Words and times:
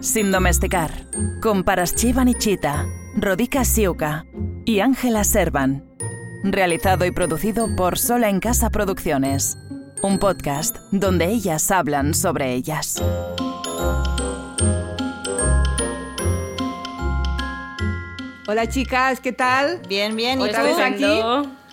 Sin 0.00 0.32
domesticar, 0.32 0.90
con 1.42 1.62
Paraschiva 1.64 2.24
Nichita, 2.24 2.86
Rodica 3.16 3.64
Siuka 3.64 4.24
y 4.64 4.80
Ángela 4.80 5.24
Servan. 5.24 5.84
Realizado 6.42 7.04
y 7.04 7.10
producido 7.10 7.74
por 7.76 7.98
Sola 7.98 8.28
en 8.30 8.40
Casa 8.40 8.70
Producciones. 8.70 9.58
Un 10.02 10.18
podcast 10.18 10.76
donde 10.90 11.26
ellas 11.26 11.70
hablan 11.70 12.14
sobre 12.14 12.54
ellas. 12.54 13.02
Hola 18.48 18.68
chicas, 18.68 19.20
¿qué 19.20 19.32
tal? 19.32 19.80
Bien, 19.88 20.16
bien. 20.16 20.40
¿Y 20.40 20.42
¿Otra 20.44 20.60
tú? 20.62 20.66
vez 20.68 20.78
aquí? 20.78 21.20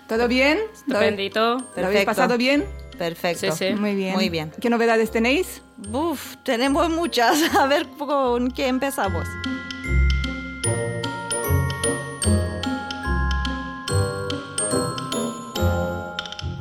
¿Todo 0.06 0.28
bien? 0.28 0.58
¿Lo 0.86 0.96
habéis- 0.98 1.10
Estupendito. 1.12 1.56
¿Lo 1.76 1.86
habéis 1.86 2.04
pasado 2.04 2.38
bien? 2.38 2.64
Perfecto. 2.98 3.52
Sí, 3.52 3.68
sí. 3.68 3.74
Muy 3.74 3.94
bien. 3.94 4.14
Muy 4.14 4.28
bien. 4.28 4.52
¿Qué 4.60 4.68
novedades 4.68 5.10
tenéis? 5.10 5.62
Uf, 5.92 6.36
tenemos 6.44 6.90
muchas. 6.90 7.38
A 7.58 7.66
ver 7.66 7.86
con 7.98 8.50
qué 8.50 8.66
empezamos. 8.68 9.26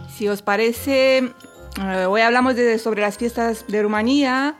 Si 0.09 0.27
os 0.27 0.41
parece, 0.41 1.17
eh, 1.17 2.05
hoy 2.07 2.21
hablamos 2.21 2.55
de- 2.55 2.79
sobre 2.79 3.01
las 3.01 3.17
fiestas 3.17 3.65
de 3.67 3.83
Rumanía 3.83 4.55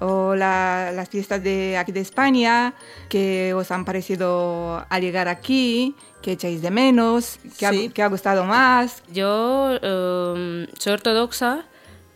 o 0.00 0.34
la- 0.34 0.90
las 0.92 1.08
fiestas 1.08 1.42
de 1.42 1.76
aquí 1.78 1.92
de 1.92 2.00
España, 2.00 2.74
que 3.08 3.54
os 3.54 3.70
han 3.70 3.84
parecido 3.84 4.84
al 4.88 5.02
llegar 5.02 5.28
aquí, 5.28 5.94
que 6.22 6.32
echáis 6.32 6.60
de 6.62 6.70
menos, 6.70 7.38
que, 7.58 7.66
ha, 7.66 7.70
Sí. 7.72 7.88
que 7.90 8.02
ha 8.02 8.08
gustado 8.08 8.44
más. 8.44 9.02
Yo 9.12 9.70
em, 9.82 10.66
soy 10.78 10.92
ortodoxa, 10.94 11.64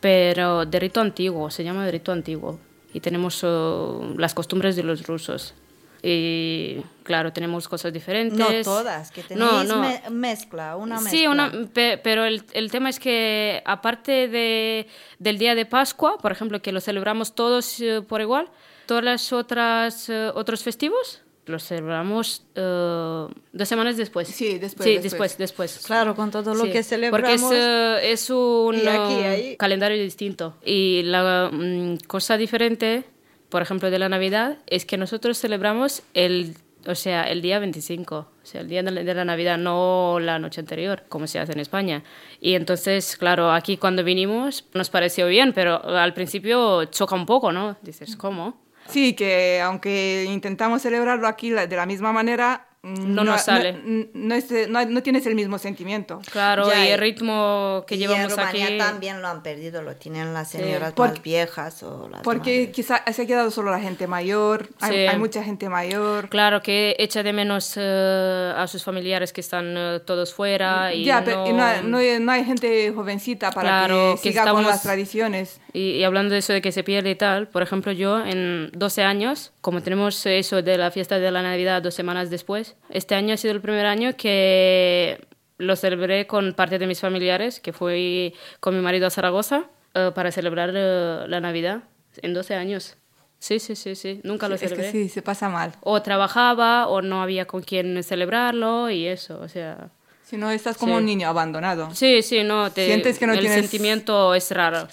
pero 0.00 0.66
de 0.66 0.80
rito 0.80 1.00
antiguo, 1.00 1.50
se 1.50 1.64
llama 1.64 1.84
de 1.86 1.92
rito 1.92 2.12
antiguo. 2.12 2.58
Y 2.92 3.00
tenemos 3.00 3.40
eh, 3.42 4.14
las 4.16 4.34
costumbres 4.34 4.76
de 4.76 4.82
los 4.82 5.06
rusos. 5.06 5.54
Y 6.06 6.82
claro, 7.02 7.32
tenemos 7.32 7.66
cosas 7.66 7.90
diferentes. 7.92 8.38
No 8.38 8.48
todas, 8.62 9.10
que 9.10 9.22
tenéis 9.22 9.38
No, 9.50 9.64
no. 9.64 9.80
me- 9.80 10.02
mezcla, 10.10 10.76
una 10.76 10.96
mezcla. 10.96 11.10
Sí, 11.10 11.26
una, 11.26 11.50
pe- 11.72 11.98
pero 12.04 12.24
el, 12.26 12.44
el 12.52 12.70
tema 12.70 12.90
es 12.90 13.00
que 13.00 13.62
aparte 13.64 14.28
de, 14.28 14.86
del 15.18 15.38
día 15.38 15.54
de 15.54 15.64
Pascua, 15.64 16.18
por 16.18 16.30
ejemplo, 16.30 16.60
que 16.60 16.72
lo 16.72 16.80
celebramos 16.82 17.34
todos 17.34 17.80
eh, 17.80 18.02
por 18.06 18.20
igual, 18.20 18.48
todas 18.84 19.02
las 19.02 19.32
otras 19.32 20.10
eh, 20.10 20.30
otros 20.34 20.62
festivos 20.62 21.22
los 21.46 21.62
celebramos 21.62 22.46
eh, 22.54 23.26
dos 23.52 23.68
semanas 23.68 23.96
después. 23.98 24.28
Sí, 24.28 24.58
después, 24.58 24.86
Sí, 24.88 24.94
después. 24.98 25.36
después, 25.36 25.38
después. 25.74 25.86
Claro, 25.86 26.14
con 26.16 26.30
todo 26.30 26.54
lo 26.54 26.64
Sí, 26.64 26.70
que 26.70 26.82
celebramos. 26.82 27.40
Porque 27.42 27.56
es, 27.56 27.62
eh, 27.62 28.12
es 28.12 28.30
un 28.30 28.76
aquí, 28.76 29.12
eh, 29.14 29.26
ahí. 29.28 29.56
calendario 29.58 30.02
distinto. 30.02 30.56
Y 30.64 31.02
la 31.04 31.50
mm, 31.52 31.96
cosa 32.06 32.38
diferente, 32.38 33.04
por 33.54 33.62
ejemplo, 33.62 33.88
de 33.88 34.00
la 34.00 34.08
Navidad, 34.08 34.58
es 34.66 34.84
que 34.84 34.96
nosotros 34.96 35.38
celebramos 35.38 36.02
el, 36.12 36.56
o 36.88 36.96
sea, 36.96 37.22
el 37.30 37.40
día 37.40 37.60
25, 37.60 38.16
o 38.16 38.26
sea, 38.42 38.62
el 38.62 38.68
día 38.68 38.82
de 38.82 38.90
la, 38.90 39.04
de 39.04 39.14
la 39.14 39.24
Navidad, 39.24 39.58
no 39.58 40.18
la 40.18 40.40
noche 40.40 40.60
anterior, 40.60 41.04
como 41.08 41.28
se 41.28 41.38
hace 41.38 41.52
en 41.52 41.60
España. 41.60 42.02
Y 42.40 42.54
entonces, 42.54 43.16
claro, 43.16 43.52
aquí 43.52 43.76
cuando 43.76 44.02
vinimos 44.02 44.64
nos 44.74 44.90
pareció 44.90 45.28
bien, 45.28 45.52
pero 45.52 45.84
al 45.84 46.14
principio 46.14 46.86
choca 46.86 47.14
un 47.14 47.26
poco, 47.26 47.52
¿no? 47.52 47.76
Dices, 47.80 48.16
¿cómo? 48.16 48.60
Sí, 48.88 49.14
que 49.14 49.60
aunque 49.60 50.26
intentamos 50.28 50.82
celebrarlo 50.82 51.28
aquí 51.28 51.50
de 51.50 51.76
la 51.76 51.86
misma 51.86 52.12
manera, 52.12 52.66
mm, 52.84 53.14
No 53.14 53.24
nos 53.24 53.42
sale. 53.42 53.72
No, 53.72 54.06
no 54.14 54.34
es- 54.34 54.68
no- 54.68 54.84
no 54.84 55.02
tienes 55.02 55.26
el 55.26 55.34
mismo 55.34 55.58
sentimiento. 55.58 56.20
Claro, 56.30 56.68
Ya, 56.70 56.86
y 56.86 56.90
el 56.92 57.00
ritmo 57.00 57.84
que 57.86 57.94
y 57.96 57.98
llevamos 57.98 58.24
en 58.32 58.38
Rumanía 58.38 58.66
aquí... 58.66 58.78
también 58.78 59.22
lo 59.22 59.28
han 59.28 59.42
perdido, 59.42 59.82
lo 59.82 59.96
tienen 59.96 60.32
las 60.34 60.50
señoras 60.50 60.92
Porque- 60.92 61.14
más 61.14 61.22
viejas 61.22 61.82
o 61.82 62.08
las 62.08 62.22
Porque 62.22 62.58
madres. 62.60 62.74
quizá 62.74 63.02
se 63.12 63.22
ha 63.22 63.26
quedado 63.26 63.50
solo 63.50 63.70
la 63.70 63.80
gente 63.80 64.06
mayor, 64.06 64.68
hay, 64.80 64.92
Sí. 64.92 64.98
hay 65.06 65.18
mucha 65.18 65.42
gente 65.42 65.68
mayor. 65.68 66.28
Claro, 66.28 66.62
que 66.62 66.94
echa 66.98 67.22
de 67.22 67.32
menos 67.32 67.72
eh, 67.76 68.52
a 68.56 68.66
sus 68.66 68.84
familiares 68.84 69.32
que 69.32 69.40
están 69.40 69.74
eh, 69.76 70.00
todos 70.04 70.32
fuera 70.34 70.92
y 70.94 71.04
ya, 71.04 71.20
no... 71.20 71.24
pero 71.24 71.46
y 71.48 71.52
no, 71.52 71.64
hay, 71.64 71.82
no 71.82 71.98
no 72.38 72.44
gente 72.44 72.92
jovencita 72.94 73.50
para 73.50 73.68
Claro, 73.86 74.14
que 74.16 74.22
que 74.22 74.28
siga 74.32 74.50
con 74.50 74.62
las 74.64 74.82
tradiciones. 74.82 75.60
Y, 75.72 75.92
y 75.92 76.04
hablando 76.04 76.32
de 76.34 76.38
eso 76.38 76.52
de 76.52 76.60
que 76.62 76.70
se 76.72 76.84
pierde 76.84 77.10
y 77.10 77.14
tal, 77.16 77.48
por 77.48 77.62
ejemplo, 77.62 77.92
yo 77.92 78.24
en 78.24 78.70
12 78.74 79.02
años, 79.02 79.52
como 79.60 79.82
tenemos 79.82 80.24
eso 80.26 80.62
de 80.62 80.76
la 80.78 80.90
fiesta 80.90 81.18
de 81.18 81.30
la 81.30 81.42
Navidad 81.42 81.82
dos 81.82 81.94
semanas 81.94 82.30
después, 82.30 82.73
este 82.90 83.14
año 83.14 83.34
ha 83.34 83.36
sido 83.36 83.52
el 83.54 83.60
primer 83.60 83.86
año 83.86 84.16
que 84.16 85.26
lo 85.58 85.76
celebré 85.76 86.26
con 86.26 86.52
parte 86.54 86.78
de 86.78 86.86
mis 86.86 87.00
familiares, 87.00 87.60
que 87.60 87.72
fui 87.72 88.34
con 88.60 88.74
mi 88.76 88.82
marido 88.82 89.06
a 89.06 89.10
Zaragoza 89.10 89.64
eh, 89.94 90.10
para 90.14 90.32
celebrar 90.32 90.70
eh, 90.74 91.24
la 91.28 91.40
Navidad 91.40 91.84
en 92.22 92.34
12 92.34 92.54
años. 92.54 92.96
Sí, 93.38 93.58
sí, 93.58 93.76
sí, 93.76 93.94
sí, 93.94 94.20
nunca 94.24 94.48
lo 94.48 94.54
es 94.54 94.62
celebré. 94.62 94.86
que 94.86 94.92
sí, 94.92 95.08
se 95.08 95.20
pasa 95.22 95.48
mal. 95.48 95.72
O 95.82 96.00
trabajaba 96.02 96.88
o 96.88 97.02
no 97.02 97.22
había 97.22 97.46
con 97.46 97.62
quién 97.62 98.02
celebrarlo 98.02 98.88
y 98.90 99.06
eso, 99.06 99.38
o 99.40 99.48
sea... 99.48 99.90
Si 100.24 100.38
no, 100.38 100.50
estás 100.50 100.78
como 100.78 100.94
Sí. 100.94 100.98
un 101.00 101.04
niño 101.06 101.28
abandonado. 101.28 101.90
Sí, 101.94 102.22
sí, 102.22 102.42
no, 102.42 102.72
te, 102.72 102.86
Sientes 102.86 103.18
que 103.18 103.26
no 103.26 103.34
el 103.34 103.40
tienes- 103.40 103.60
sentimiento 103.60 104.34
es 104.34 104.50
raro, 104.50 104.88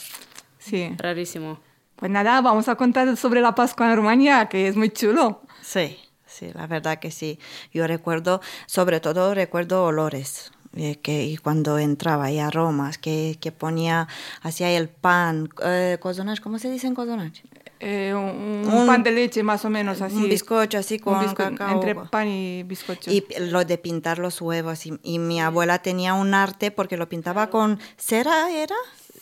Sí. 0.60 0.94
rarísimo. 0.98 1.62
Pues 1.96 2.12
nada, 2.12 2.42
vamos 2.42 2.68
a 2.68 2.76
contar 2.76 3.16
sobre 3.16 3.40
la 3.42 3.56
Pascua 3.56 3.90
en 3.90 3.96
Rumanía, 3.96 4.48
que 4.50 4.68
es 4.68 4.76
muy 4.76 4.90
chulo. 4.90 5.42
Sí, 5.62 5.98
sí, 6.48 6.52
la 6.54 6.68
verdad 6.68 7.00
que 7.00 7.12
sí. 7.12 7.40
Yo 7.74 7.88
recuerdo, 7.88 8.42
sobre 8.66 9.00
todo 9.00 9.34
recuerdo 9.34 9.86
olores. 9.86 10.52
eh, 10.76 10.96
que 11.02 11.26
y 11.26 11.36
cuando 11.38 11.78
entraba 11.80 12.26
ahí 12.26 12.40
aromas, 12.40 12.98
que, 12.98 13.38
que 13.42 13.52
ponía, 13.52 14.08
hacía 14.42 14.70
el 14.72 14.88
pan, 14.88 15.50
eh, 15.66 15.98
¿cómo 16.40 16.60
se 16.60 16.70
dice 16.72 16.88
en? 16.88 17.44
Eh, 17.82 18.14
un, 18.16 18.68
un 18.70 18.74
Un- 18.82 18.88
pan 18.88 19.02
de 19.04 19.12
leche 19.12 19.44
más 19.44 19.66
o 19.66 19.70
menos 19.70 20.02
así. 20.02 20.16
Un 20.16 20.30
bizcocho 20.30 20.78
así 20.78 20.96
Un 20.96 21.00
con 21.02 21.20
bizco- 21.26 21.36
cacao. 21.36 21.72
Entre 21.72 21.96
pan 21.96 22.28
y 22.28 22.64
bizcocho. 22.64 23.12
Y 23.12 23.26
lo 23.40 23.66
de 23.66 23.78
pintar 23.80 24.18
los 24.20 24.40
huevos. 24.40 24.86
Y, 24.86 24.98
y 25.04 25.20
mi 25.20 25.42
abuela 25.42 25.80
tenía 25.80 26.14
un 26.14 26.34
arte 26.34 26.72
porque 26.72 26.96
lo 26.96 27.10
pintaba 27.10 27.50
con 27.50 27.80
cera, 27.98 28.50
¿era? 28.52 28.76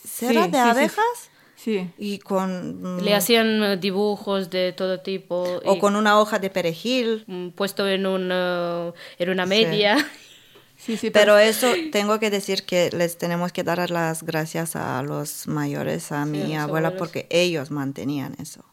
¿Cera 0.06 0.44
Sí, 0.44 0.50
de 0.50 0.58
sí, 0.58 0.68
abejas? 0.68 1.04
Sí. 1.22 1.29
Y 1.98 2.18
con... 2.18 2.98
mm, 2.98 3.00
Le 3.00 3.14
hacían 3.14 3.62
eh, 3.62 3.76
dibujos 3.76 4.50
de 4.50 4.72
todo 4.72 5.00
tipo. 5.00 5.60
O 5.64 5.74
y, 5.76 5.78
con 5.78 5.96
una 5.96 6.18
hoja 6.20 6.38
de 6.38 6.50
perejil. 6.50 7.24
mm, 7.26 7.48
puesto 7.50 7.86
en, 7.88 8.06
un, 8.06 8.30
eh, 8.32 8.92
en 9.18 9.30
una 9.30 9.46
media. 9.46 9.96
Sí, 10.76 10.96
sí, 10.96 11.10
Pero 11.10 11.36
eso 11.36 11.66
tengo 11.92 12.18
que 12.18 12.30
decir 12.30 12.64
que 12.64 12.88
les 12.90 13.18
tenemos 13.18 13.52
que 13.52 13.62
dar 13.62 13.90
las 13.90 14.22
gracias 14.22 14.76
a 14.76 15.02
los 15.02 15.46
mayores, 15.46 16.10
a 16.10 16.24
mi 16.24 16.38
los 16.38 16.46
abuela, 16.56 16.62
abuelos. 16.88 16.92
porque 16.94 17.26
ellos 17.28 17.70
mantenían 17.70 18.34
eso. 18.40 18.64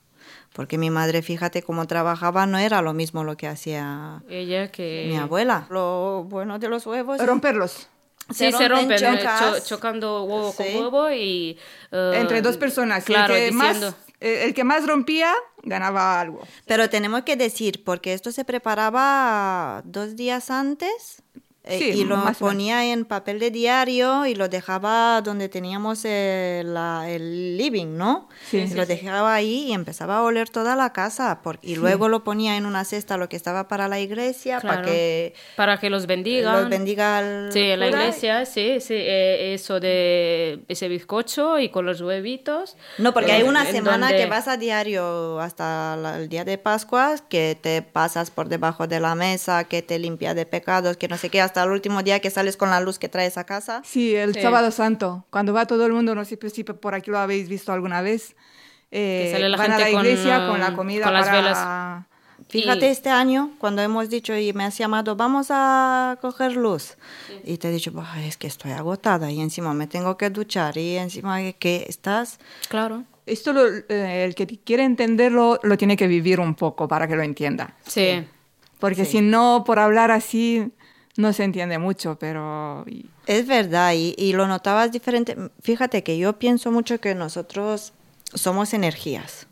Porque 0.53 0.77
mi 0.77 0.89
madre, 0.89 1.21
fíjate 1.21 1.63
cómo 1.63 1.85
trabajaba, 1.85 2.45
no 2.45 2.59
era 2.59 2.81
lo 2.81 2.93
mismo 2.93 3.25
lo 3.25 3.35
que 3.35 3.47
hacía 3.47 4.23
Ella 4.29 4.71
que... 4.71 5.07
mi 5.09 5.17
abuela. 5.17 5.67
Lo 5.69 6.23
bueno 6.23 6.59
de 6.59 6.69
los 6.69 6.85
huevos. 6.85 7.19
romperlos. 7.25 7.89
Sí, 8.33 8.51
se 8.51 8.67
rompen, 8.67 8.91
eh, 9.03 9.17
chocas. 9.17 9.39
cho- 9.63 9.65
chocando 9.75 10.23
huevo 10.23 10.51
Sí. 10.57 10.63
con 10.73 10.81
huevo 10.81 11.11
y... 11.11 11.57
eh, 11.91 12.11
Entre 12.15 12.41
dos 12.41 12.57
personas. 12.57 13.03
Claro, 13.05 13.35
el, 13.35 13.49
que 13.49 13.51
más, 13.55 13.75
diciendo... 13.75 13.97
eh, 14.19 14.43
el 14.45 14.53
que 14.53 14.63
más 14.63 14.85
rompía 14.85 15.33
ganaba 15.63 16.19
algo. 16.19 16.41
Pero 16.65 16.89
tenemos 16.89 17.21
que 17.23 17.35
decir, 17.37 17.83
porque 17.83 18.13
esto 18.13 18.31
se 18.31 18.43
preparaba 18.45 19.81
dos 19.85 20.15
días 20.15 20.49
antes 20.51 21.23
Sí, 21.69 21.91
y 21.95 22.03
lo 22.05 22.21
ponía 22.39 22.85
en 22.91 23.05
papel 23.05 23.39
de 23.39 23.51
diario 23.51 24.25
y 24.25 24.35
lo 24.35 24.47
dejaba 24.47 25.21
donde 25.21 25.49
teníamos 25.49 26.01
eh, 26.05 26.63
la- 26.65 27.09
el 27.09 27.57
living, 27.57 27.97
¿no? 27.97 28.29
Sí. 28.49 28.57
Y 28.59 28.67
Sí, 28.67 28.73
lo 28.75 28.85
dejaba 28.85 29.33
ahí 29.33 29.65
y 29.69 29.73
empezaba 29.73 30.17
a 30.17 30.23
oler 30.23 30.49
toda 30.49 30.75
la 30.75 30.93
casa. 30.93 31.41
por- 31.43 31.59
y 31.61 31.75
luego 31.75 32.09
lo 32.09 32.23
ponía 32.23 32.57
en 32.57 32.65
una 32.65 32.83
cesta, 32.85 33.17
lo 33.17 33.27
que 33.29 33.35
estaba 33.35 33.67
para 33.67 33.87
la 33.87 33.99
iglesia, 33.99 34.59
para 34.59 34.75
Claro. 34.75 34.87
que 34.87 35.33
Para 35.55 35.77
que 35.79 35.89
los 35.89 36.05
bendigan. 36.07 36.61
los 36.61 36.69
bendiga 36.69 37.19
el 37.19 37.51
Sí, 37.51 37.75
la 37.75 37.87
iglesia, 37.87 38.45
sí, 38.45 38.79
sí, 38.79 38.93
eh, 38.95 39.53
eso 39.53 39.79
de 39.79 40.63
ese 40.67 40.87
bizcocho 40.87 41.59
y 41.59 41.69
con 41.69 41.85
los 41.85 42.01
huevitos. 42.01 42.77
No, 42.97 43.13
porque 43.13 43.31
hay 43.31 43.41
Eh, 43.41 43.49
una 43.49 43.67
en 43.67 43.75
semana 43.75 44.07
donde- 44.07 44.23
que 44.23 44.29
vas 44.29 44.47
a 44.47 44.57
diario 44.57 45.39
hasta 45.39 45.95
la- 45.95 46.17
el 46.17 46.29
día 46.29 46.45
de 46.45 46.57
Pascua, 46.57 47.15
que 47.29 47.57
te 47.59 47.81
pasas 47.81 48.31
por 48.31 48.47
debajo 48.49 48.87
de 48.87 48.99
la 48.99 49.15
mesa, 49.15 49.63
que 49.65 49.81
te 49.81 49.99
limpia 49.99 50.33
de 50.33 50.45
pecados, 50.45 50.97
que 50.97 51.07
no 51.07 51.17
sé 51.17 51.29
qué, 51.29 51.41
hasta 51.41 51.56
el 51.65 51.71
último 51.71 52.03
día 52.03 52.19
que 52.19 52.29
sales 52.29 52.57
con 52.57 52.69
la 52.69 52.79
luz 52.81 52.99
que 52.99 53.09
traes 53.09 53.37
a 53.37 53.43
casa. 53.45 53.81
Sí, 53.85 54.15
el 54.15 54.33
Sí. 54.33 54.41
sábado 54.41 54.71
santo, 54.71 55.25
cuando 55.29 55.53
va 55.53 55.65
todo 55.65 55.85
el 55.85 55.93
mundo, 55.93 56.15
no 56.15 56.23
sé 56.25 56.37
si 56.49 56.63
por 56.63 56.93
aquí 56.95 57.11
lo 57.11 57.19
habéis 57.19 57.49
visto 57.49 57.71
alguna 57.73 58.01
vez, 58.01 58.35
eh, 58.91 59.23
Que 59.25 59.31
sale 59.33 59.49
la 59.49 59.57
van 59.57 59.71
a 59.73 59.77
la 59.79 59.85
gente 59.85 59.93
con, 59.97 60.05
iglesia 60.05 60.39
um, 60.39 60.47
con 60.51 60.59
la 60.59 60.73
comida 60.73 61.03
con 61.05 61.13
las 61.13 61.25
para... 61.27 61.37
velas. 61.41 62.05
Fíjate 62.49 62.85
Y- 62.87 62.89
este 62.89 63.09
año, 63.09 63.51
cuando 63.57 63.81
hemos 63.81 64.09
dicho 64.09 64.33
y 64.37 64.53
me 64.53 64.63
has 64.63 64.77
llamado, 64.77 65.15
vamos 65.15 65.47
a 65.49 66.17
coger 66.21 66.55
luz. 66.55 66.95
Y 67.43 67.57
te 67.57 67.67
he 67.67 67.71
dicho, 67.71 67.91
"Bah, 67.91 68.23
es 68.23 68.37
que 68.37 68.47
estoy 68.47 68.71
agotada 68.71 69.29
y 69.31 69.41
encima 69.41 69.73
me 69.73 69.87
tengo 69.87 70.15
que 70.17 70.29
duchar 70.29 70.77
y 70.77 70.97
encima 70.97 71.41
que 71.53 71.85
estás... 71.89 72.39
Claro. 72.69 73.03
Esto 73.25 73.51
lo- 73.51 73.67
eh, 73.67 74.23
el 74.23 74.35
que 74.35 74.47
quiere 74.47 74.83
entenderlo 74.85 75.59
lo 75.63 75.77
tiene 75.77 75.97
que 75.97 76.07
vivir 76.07 76.39
un 76.39 76.55
poco 76.55 76.87
para 76.87 77.07
que 77.09 77.15
lo 77.17 77.23
entienda. 77.23 77.73
Sí. 77.85 78.25
Porque 78.79 79.03
si 79.03 79.19
no, 79.19 79.63
por 79.65 79.79
hablar 79.79 80.11
así, 80.11 80.71
no 81.17 81.33
se 81.33 81.43
entiende 81.43 81.77
mucho, 81.77 82.17
pero... 82.19 82.85
Es 83.25 83.45
verdad, 83.45 83.93
y, 83.93 84.15
y 84.17 84.33
lo 84.33 84.47
notabas 84.47 84.91
diferente. 84.91 85.35
Fíjate 85.61 86.03
que 86.03 86.17
yo 86.17 86.39
pienso 86.39 86.71
mucho 86.71 86.99
que 86.99 87.13
nosotros 87.15 87.93
somos 88.33 88.73
energías. 88.73 89.47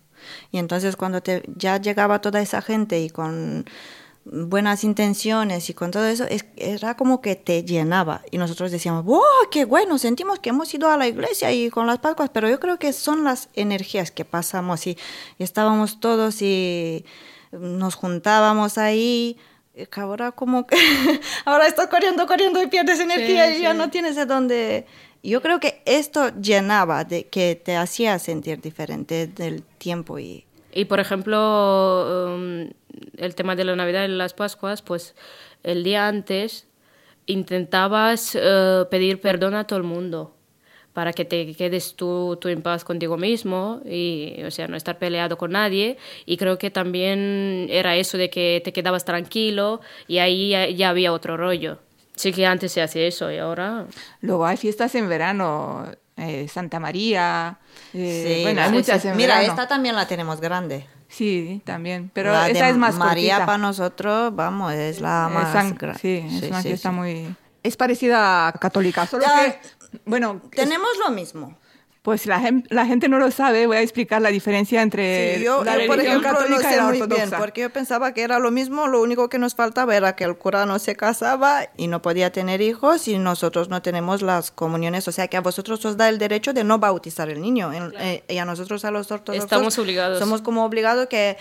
Y 0.52 0.58
entonces 0.58 0.96
cuando 0.96 1.22
te, 1.22 1.44
ya 1.56 1.78
llegaba 1.78 2.22
toda 2.22 2.42
esa 2.42 2.62
gente 2.62 3.02
y 3.02 3.10
con 3.10 3.66
buenas 4.26 4.84
intenciones 4.84 5.70
y 5.70 5.74
con 5.76 5.92
todo 5.92 6.06
eso, 6.06 6.24
es, 6.26 6.46
era 6.56 6.98
como 6.98 7.22
que 7.22 7.36
te 7.36 7.64
llenaba. 7.64 8.22
Y 8.32 8.38
nosotros 8.38 8.72
decíamos, 8.72 9.06
wow, 9.06 9.22
qué 9.52 9.66
bueno, 9.66 9.98
sentimos 9.98 10.40
que 10.40 10.50
hemos 10.50 10.74
ido 10.74 10.90
a 10.90 10.98
la 10.98 11.08
iglesia 11.08 11.52
y 11.52 11.70
con 11.70 11.86
las 11.86 12.00
Pascuas, 12.00 12.30
pero 12.34 12.50
yo 12.50 12.60
creo 12.60 12.80
que 12.80 12.92
son 12.94 13.24
las 13.24 13.50
energías 13.54 14.12
que 14.12 14.26
pasamos 14.26 14.88
y, 14.88 14.98
y 15.38 15.44
estábamos 15.44 16.00
todos 16.00 16.42
y 16.42 17.06
nos 17.52 17.96
juntábamos 17.96 18.78
ahí. 18.78 19.38
Ahora 19.96 20.32
como 20.32 20.66
que 20.68 20.76
ahora 21.46 21.68
estás 21.68 21.88
corriendo, 21.88 22.26
corriendo 22.28 22.62
y 22.62 22.68
pierdes 22.68 23.00
energía 23.00 23.48
Sí, 23.52 23.58
y 23.60 23.62
ya 23.62 23.72
sí. 23.72 23.78
no 23.78 23.90
tienes 23.90 24.16
de 24.16 24.26
dónde. 24.26 24.86
Yo 25.24 25.42
creo 25.42 25.60
que 25.60 25.82
esto 25.86 26.30
llenaba, 26.40 27.04
de 27.04 27.28
que 27.28 27.56
te 27.56 27.76
hacía 27.76 28.20
sentir 28.20 28.62
diferente 28.62 29.28
del 29.28 29.64
tiempo 29.64 30.20
y 30.20 30.46
Y 30.72 30.86
por 30.86 31.00
ejemplo, 31.00 32.36
um, 32.36 32.70
el 33.18 33.36
tema 33.36 33.56
de 33.56 33.64
la 33.64 33.76
Navidad 33.76 34.06
y 34.06 34.10
las 34.10 34.34
Pascuas, 34.34 34.82
pues 34.82 35.16
el 35.64 35.84
día 35.84 36.08
antes 36.08 36.68
intentabas 37.26 38.38
eh, 38.40 38.86
pedir 38.92 39.20
perdón 39.20 39.56
a 39.56 39.66
todo 39.66 39.78
el 39.78 39.84
mundo 39.84 40.35
para 40.96 41.12
que 41.14 41.26
te 41.26 41.54
quedes 41.56 41.96
tú, 41.96 42.38
tú 42.40 42.48
en 42.48 42.62
paz 42.62 42.84
contigo 42.86 43.18
mismo 43.18 43.82
y, 43.86 44.42
o 44.44 44.50
sea, 44.50 44.68
no 44.70 44.78
estar 44.78 44.98
peleado 44.98 45.38
con 45.38 45.52
nadie. 45.52 45.98
Y 46.26 46.38
creo 46.38 46.58
que 46.58 46.72
también 46.72 47.68
era 47.70 47.96
eso 47.98 48.18
de 48.18 48.30
que 48.30 48.62
te 48.64 48.72
quedabas 48.72 49.04
tranquilo 49.04 49.82
y 50.08 50.18
ahí 50.20 50.50
ya, 50.52 50.70
ya 50.70 50.90
había 50.90 51.12
otro 51.12 51.36
rollo. 51.36 51.80
Sí 52.16 52.32
que 52.32 52.46
antes 52.46 52.72
se 52.72 52.82
hacía 52.82 53.06
eso 53.06 53.30
y 53.30 53.38
ahora... 53.38 53.88
Luego 54.22 54.46
hay 54.46 54.56
fiestas 54.56 54.96
en 54.96 55.10
verano, 55.10 55.86
eh, 56.16 56.48
Santa 56.48 56.80
María. 56.80 57.58
eh, 57.94 58.36
Sí, 58.38 58.44
bueno, 58.44 58.62
hay 58.62 58.72
muchas 58.72 59.02
sí. 59.02 59.10
en 59.10 59.18
Mira, 59.18 59.36
verano. 59.36 59.52
esta 59.54 59.68
también 59.68 59.96
la 59.98 60.08
tenemos 60.08 60.40
grande. 60.40 60.88
Sí, 61.10 61.62
también. 61.66 62.10
Pero 62.14 62.32
La 62.32 62.48
esa 62.48 62.66
de 62.66 62.72
es 62.72 62.78
más 62.78 62.96
María 62.96 63.34
cortita. 63.34 63.46
para 63.46 63.58
nosotros, 63.58 64.34
vamos, 64.34 64.72
es 64.74 65.02
la 65.02 65.28
Es 65.28 65.34
más 65.34 65.52
san- 65.52 65.78
Sí, 66.00 66.24
es 66.26 66.44
una 66.44 66.62
sí, 66.62 66.70
fiesta 66.70 66.90
sí. 66.90 66.96
muy... 66.96 67.36
Es 67.64 67.76
parecida 67.78 68.48
a 68.48 68.52
católica, 68.54 69.08
solo 69.08 69.24
Ya. 69.26 69.44
que... 69.52 69.60
Bueno, 70.06 70.42
Tenemos 70.52 70.90
lo 71.06 71.12
mismo. 71.12 71.58
pues 72.02 72.28
la, 72.28 72.40
la 72.70 72.86
gente 72.86 73.10
no 73.10 73.18
lo 73.18 73.32
sabe. 73.32 73.66
Voy 73.66 73.78
a 73.78 73.82
explicar 73.82 74.22
la 74.22 74.30
diferencia 74.30 74.82
entre 74.84 75.38
Sí, 75.38 75.44
yo, 75.44 75.64
la 75.64 75.78
yo, 75.80 75.88
por 75.88 75.98
religión 75.98 76.22
ejemplo, 76.22 76.32
no 76.34 76.38
católica 76.38 76.70
y 76.70 76.72
sé 76.72 76.78
la 76.78 76.84
muy 76.84 76.92
bien, 76.94 77.04
ortodoxa. 77.12 77.38
porque 77.40 77.62
yo 77.62 77.70
pensaba 77.72 78.14
que 78.14 78.22
era 78.22 78.38
lo 78.38 78.52
mismo, 78.52 78.88
lo 78.88 79.02
único 79.02 79.28
que 79.28 79.40
nos 79.40 79.56
faltaba 79.56 79.96
era 79.98 80.16
que 80.16 80.24
el 80.24 80.38
cura 80.38 80.68
no 80.68 80.78
se 80.78 80.96
casaba 80.96 81.68
y 81.78 81.88
no 81.88 82.04
podía 82.04 82.32
tener 82.32 82.62
hijos 82.62 83.08
y 83.08 83.18
nosotros 83.18 83.70
no 83.70 83.82
tenemos 83.82 84.22
las 84.22 84.52
comuniones, 84.52 85.08
o 85.08 85.12
sea 85.12 85.28
que 85.30 85.38
a 85.38 85.42
vosotros 85.42 85.84
os 85.84 85.98
da 85.98 86.08
el 86.10 86.20
derecho 86.20 86.54
de 86.54 86.64
no 86.64 86.78
bautizar 86.78 87.28
el 87.30 87.42
niño 87.42 87.74
En- 87.74 87.94
eh, 88.00 88.24
y 88.28 88.38
a 88.38 88.46
nosotros 88.46 88.86
a 88.86 88.92
los 88.92 89.10
ortodoxos 89.12 89.44
Estamos 89.44 89.80
obligados. 89.80 90.20
somos 90.20 90.42
como 90.44 90.64
obligados 90.64 91.08
que, 91.08 91.38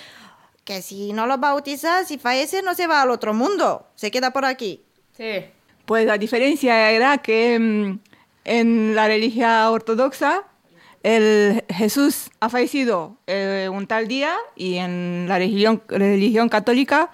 que 0.65 0.81
si 0.81 1.13
no 1.13 1.27
lo 1.27 1.37
bautizas, 1.37 2.09
si 2.09 2.17
fallece 2.17 2.63
no 2.63 2.75
se 2.75 2.87
va 2.87 3.03
al 3.03 3.11
otro 3.11 3.35
mundo, 3.35 3.87
se 3.97 4.11
queda 4.11 4.31
por 4.33 4.47
aquí. 4.47 4.83
Sí. 5.15 5.45
Pues 5.85 6.07
la 6.07 6.17
diferencia 6.17 6.91
era 6.91 7.19
que 7.19 7.59
mm, 7.59 7.99
en 8.45 8.95
la 8.95 9.07
religión 9.07 9.51
ortodoxa 9.51 10.45
el 11.03 11.63
Jesús 11.69 12.31
ha 12.41 12.49
fallecido 12.49 13.17
eh, 13.27 13.69
un 13.71 13.87
tal 13.87 14.09
día 14.09 14.35
y 14.57 14.77
en 14.77 15.27
la 15.29 15.39
religión, 15.39 15.83
religión 15.89 16.49
católica 16.49 17.11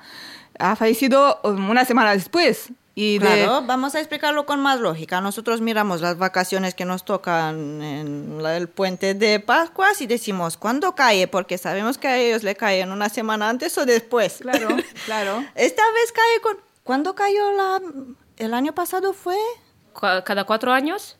ha 0.58 0.76
fallecido 0.76 1.40
um, 1.42 1.70
una 1.70 1.84
semana 1.84 2.12
después. 2.12 2.68
Y 2.94 3.18
de- 3.18 3.26
Claro, 3.26 3.62
vamos 3.66 3.94
a 3.94 4.00
explicarlo 4.00 4.44
con 4.46 4.60
más 4.60 4.78
lógica. 4.78 5.20
Nosotros 5.20 5.60
miramos 5.60 6.00
las 6.02 6.18
vacaciones 6.18 6.74
que 6.74 6.84
nos 6.84 7.04
tocan 7.04 7.80
en 7.82 8.42
la- 8.42 8.56
el 8.56 8.68
puente 8.68 9.14
de 9.14 9.40
Pascuas 9.40 10.00
y 10.02 10.06
decimos, 10.06 10.56
¿cuándo 10.56 10.94
cae? 10.94 11.26
Porque 11.26 11.56
sabemos 11.56 11.98
que 11.98 12.08
a 12.08 12.18
ellos 12.18 12.42
le 12.42 12.54
caen 12.56 12.92
una 12.92 13.08
semana 13.08 13.48
antes 13.48 13.76
o 13.78 13.86
después. 13.86 14.38
Claro, 14.40 14.68
claro. 15.06 15.44
Esta 15.54 15.82
vez 15.92 16.12
cae 16.12 16.40
con... 16.42 16.58
¿Cuándo 16.84 17.14
cayó 17.14 17.52
la... 17.52 17.80
el 18.36 18.54
año 18.54 18.74
pasado 18.74 19.12
fue? 19.14 19.36
Ca- 19.98 20.22
Cada 20.24 20.44
cuatro 20.44 20.72
años, 20.72 21.16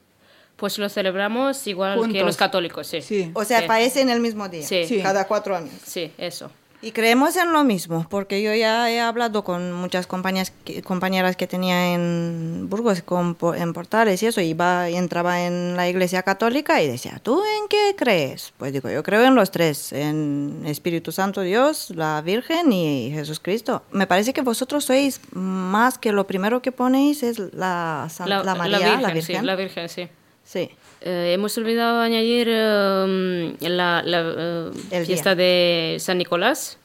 pues 0.60 0.78
lo 0.78 0.88
celebramos 0.88 1.66
igual 1.66 1.94
que 1.94 2.00
Juntos. 2.02 2.22
los 2.22 2.36
católicos, 2.36 2.86
sí. 2.86 3.00
Sí. 3.02 3.30
O 3.34 3.44
sea, 3.44 3.60
Sí. 3.62 3.66
fallece 3.66 4.00
en 4.02 4.10
el 4.10 4.20
mismo 4.20 4.48
día. 4.48 4.64
Sí. 4.66 4.84
Sí. 4.86 5.00
Cada 5.02 5.26
cuatro 5.26 5.56
años. 5.56 5.72
Sí, 5.84 6.12
eso. 6.18 6.50
Y 6.82 6.92
creemos 6.92 7.36
en 7.36 7.52
lo 7.52 7.62
mismo, 7.62 8.06
porque 8.08 8.40
yo 8.40 8.54
ya 8.54 8.90
he 8.90 9.00
hablado 9.00 9.44
con 9.44 9.70
muchas 9.74 10.06
compañías, 10.06 10.50
que- 10.64 10.80
compañeras 10.80 11.36
que 11.36 11.46
tenía 11.46 11.92
en 11.92 12.68
Burgos, 12.70 13.02
con, 13.02 13.36
en 13.54 13.74
Portales 13.74 14.22
y 14.22 14.26
eso, 14.28 14.40
iba 14.40 14.88
y 14.88 14.96
entraba 14.96 15.42
en 15.44 15.76
la 15.76 15.90
iglesia 15.90 16.22
católica 16.22 16.80
y 16.82 16.88
decía, 16.88 17.20
¿tú 17.22 17.42
en 17.42 17.68
qué 17.68 17.94
crees? 17.98 18.54
Pues 18.56 18.72
digo, 18.72 18.88
yo 18.88 19.02
creo 19.02 19.22
en 19.26 19.34
los 19.34 19.50
tres, 19.50 19.92
en 19.92 20.62
Espíritu 20.64 21.12
Santo 21.12 21.42
Dios, 21.42 21.90
la 21.94 22.22
Virgen 22.22 22.72
y 22.72 23.10
Jesucristo. 23.12 23.82
Me 23.92 24.06
parece 24.06 24.32
que 24.32 24.40
vosotros 24.40 24.86
sois 24.86 25.20
más 25.32 25.98
que 25.98 26.12
lo 26.12 26.26
primero 26.26 26.62
que 26.62 26.72
ponéis 26.72 27.22
es 27.22 27.38
la, 27.52 28.08
San- 28.10 28.26
la 28.30 28.54
María, 28.54 28.98
la 28.98 29.10
Virgen. 29.12 29.40
Sí, 29.40 29.44
la 29.46 29.54
Virgen, 29.56 29.86
sí. 29.90 30.08
Sí. 30.50 30.68
Eh, 31.02 31.30
hemos 31.32 31.56
olvidado 31.58 32.00
añadir 32.00 32.48
eh, 32.50 33.54
la, 33.60 34.02
la, 34.04 34.72
eh, 34.90 35.04
fiesta 35.06 35.36
de 35.36 35.96
San 36.00 36.18
Nicolás, 36.18 36.76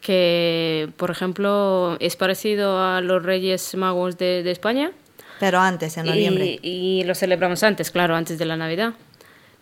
que, 0.00 0.88
por 0.96 1.12
ejemplo, 1.12 1.96
es 2.00 2.16
parecido 2.16 2.82
a 2.82 3.00
los 3.00 3.22
Reyes 3.22 3.76
Magos 3.76 4.18
de, 4.18 4.42
de 4.42 4.50
España. 4.50 4.90
Pero 5.38 5.60
antes, 5.60 5.96
en 5.96 6.06
noviembre. 6.06 6.58
Y, 6.60 7.00
y 7.00 7.04
lo 7.04 7.14
celebramos 7.14 7.62
antes, 7.62 7.92
claro, 7.92 8.16
antes 8.16 8.36
de 8.36 8.46
la 8.46 8.56
Navidad. 8.56 8.94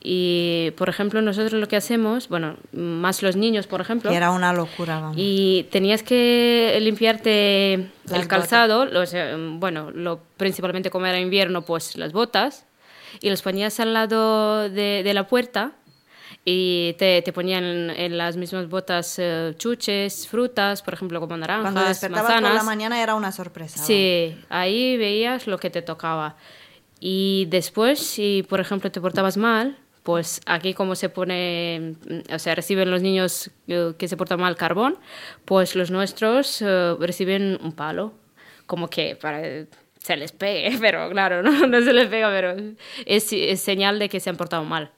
Y, 0.03 0.73
por 0.79 0.89
ejemplo, 0.89 1.21
nosotros 1.21 1.53
lo 1.53 1.69
que 1.69 1.77
hacemos, 1.77 2.31
bueno, 2.31 2.57
más 2.73 3.23
los 3.23 3.37
niños, 3.37 3.67
por 3.67 3.83
ejemplo, 3.83 4.11
Que 4.11 4.17
era 4.17 4.31
una 4.31 4.55
locura, 4.55 4.99
vamos. 4.99 5.17
y 5.19 5.69
tenías 5.71 6.03
que 6.03 6.79
limpiarte 6.81 7.91
Las 8.07 8.21
el 8.21 8.29
calzado, 8.29 8.89
o 8.99 9.05
sea, 9.05 9.37
bueno, 9.37 9.91
lo, 9.91 10.21
principalmente 10.39 10.89
como 10.89 11.05
era 11.05 11.21
invierno, 11.21 11.61
pues 11.61 11.99
las 11.99 12.13
botas, 12.13 12.65
y 13.21 13.31
los 13.31 13.43
ponías 13.43 13.81
al 13.81 13.93
lado 13.95 14.69
de, 14.69 15.03
de 15.03 15.15
la 15.15 15.27
puerta 15.27 15.73
y 16.45 16.95
te, 16.95 17.21
te 17.23 17.33
ponían 17.33 17.65
en 17.91 18.17
las 18.17 18.37
mismas 18.37 18.69
botas 18.69 19.19
eh, 19.19 19.55
chuches, 19.59 20.27
frutas, 20.27 20.83
por 20.83 20.95
ejemplo, 20.95 21.21
como 21.21 21.37
naranjas, 21.37 21.73
Cuando 21.73 21.89
despertabas 21.89 22.25
manzanas. 22.31 22.51
por 22.51 22.57
la 22.59 22.65
mañana 22.65 23.03
era 23.03 23.15
una 23.15 23.31
sorpresa. 23.31 23.83
Sí, 23.83 24.37
ahí 24.49 24.97
veías 24.97 25.47
lo 25.47 25.59
que 25.59 25.69
te 25.71 25.83
tocaba. 25.83 26.37
Y 26.99 27.47
después, 27.51 27.99
si 27.99 28.45
por 28.49 28.61
ejemplo 28.61 28.91
te 28.91 29.01
portabas 29.01 29.37
mal, 29.37 29.79
pues 30.03 30.41
aquí 30.47 30.73
como 30.73 30.95
se 30.95 31.11
pone, 31.11 31.95
o 32.33 32.39
sea, 32.39 32.55
reciben 32.55 32.91
los 32.91 33.03
niños 33.03 33.51
eh, 33.69 33.93
que 33.99 34.09
se 34.09 34.17
portan 34.17 34.41
mal 34.41 34.57
carbón, 34.57 34.99
pues 35.45 35.77
los 35.77 35.91
nuestros 35.91 36.63
eh, 36.63 36.95
reciben 36.99 37.59
un 37.63 37.73
palo, 37.73 38.15
como 38.67 38.89
que 38.89 39.15
para 39.17 39.43
se 40.03 40.17
les 40.17 40.33
pegue, 40.33 40.77
pero 40.81 41.09
claro, 41.11 41.43
no, 41.43 41.67
no 41.67 41.81
se 41.81 41.93
les 41.93 42.09
pega, 42.09 42.29
pero 42.31 42.57
es, 43.07 43.33
es 43.33 43.61
señal 43.61 43.99
de 43.99 44.09
que 44.09 44.19
se 44.21 44.31
han 44.31 44.37
portado 44.37 44.65
mal. 44.65 44.91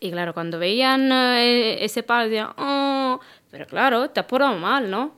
Y 0.00 0.10
claro, 0.10 0.34
cuando 0.34 0.58
veían 0.58 1.10
eh, 1.12 1.84
ese 1.84 2.02
palo, 2.02 2.24
decían, 2.28 2.48
oh, 2.58 3.20
pero 3.50 3.66
claro, 3.66 4.10
te 4.10 4.20
has 4.20 4.26
portado 4.26 4.56
mal, 4.58 4.90
¿no? 4.90 5.14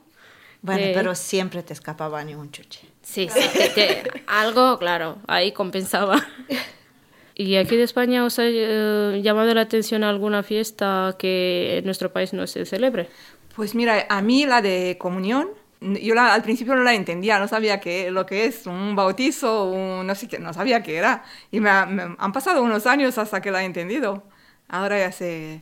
Bueno, 0.61 0.83
Sí. 0.85 0.91
pero 0.93 1.15
siempre 1.15 1.63
te 1.63 1.73
escapaba 1.73 2.23
ni 2.23 2.35
un 2.35 2.51
chuche. 2.51 2.81
Sí, 3.01 3.27
sí, 3.29 3.39
te- 3.53 3.69
te- 3.69 4.23
algo, 4.27 4.77
claro, 4.77 5.17
ahí 5.27 5.51
compensaba. 5.51 6.23
¿Y 7.35 7.55
aquí 7.55 7.75
de 7.75 7.83
España 7.83 8.23
os 8.25 8.39
ha 8.39 8.45
eh, 8.47 9.19
llamado 9.23 9.53
la 9.53 9.61
atención 9.61 10.03
alguna 10.03 10.41
fiesta 10.43 11.15
que 11.19 11.77
en 11.77 11.85
nuestro 11.85 12.11
país 12.11 12.33
no 12.33 12.47
se 12.47 12.65
celebre? 12.65 13.09
Pues 13.55 13.75
mira, 13.75 14.05
a 14.09 14.21
mí 14.21 14.45
la 14.45 14.61
de 14.61 14.97
comunión, 14.99 15.49
yo 15.81 16.15
la- 16.15 16.33
al 16.33 16.41
principio 16.43 16.75
no 16.75 16.83
la 16.83 16.93
entendía, 16.93 17.39
no 17.39 17.47
sabía 17.47 17.79
qué, 17.79 18.09
lo 18.11 18.25
que 18.25 18.45
es 18.45 18.65
un 18.65 18.95
bautizo, 18.95 19.69
un, 19.69 20.05
no 20.07 20.15
sé 20.15 20.27
qué, 20.27 20.39
no 20.39 20.53
sabía 20.53 20.81
qué 20.83 20.97
era. 20.97 21.23
Y 21.51 21.59
me, 21.59 21.69
ha- 21.69 21.85
me 21.85 22.15
han 22.17 22.31
pasado 22.31 22.61
unos 22.63 22.85
años 22.87 23.17
hasta 23.17 23.41
que 23.41 23.51
la 23.51 23.61
he 23.63 23.65
entendido. 23.65 24.23
Ahora 24.67 24.97
ya 24.99 25.11
sé 25.11 25.61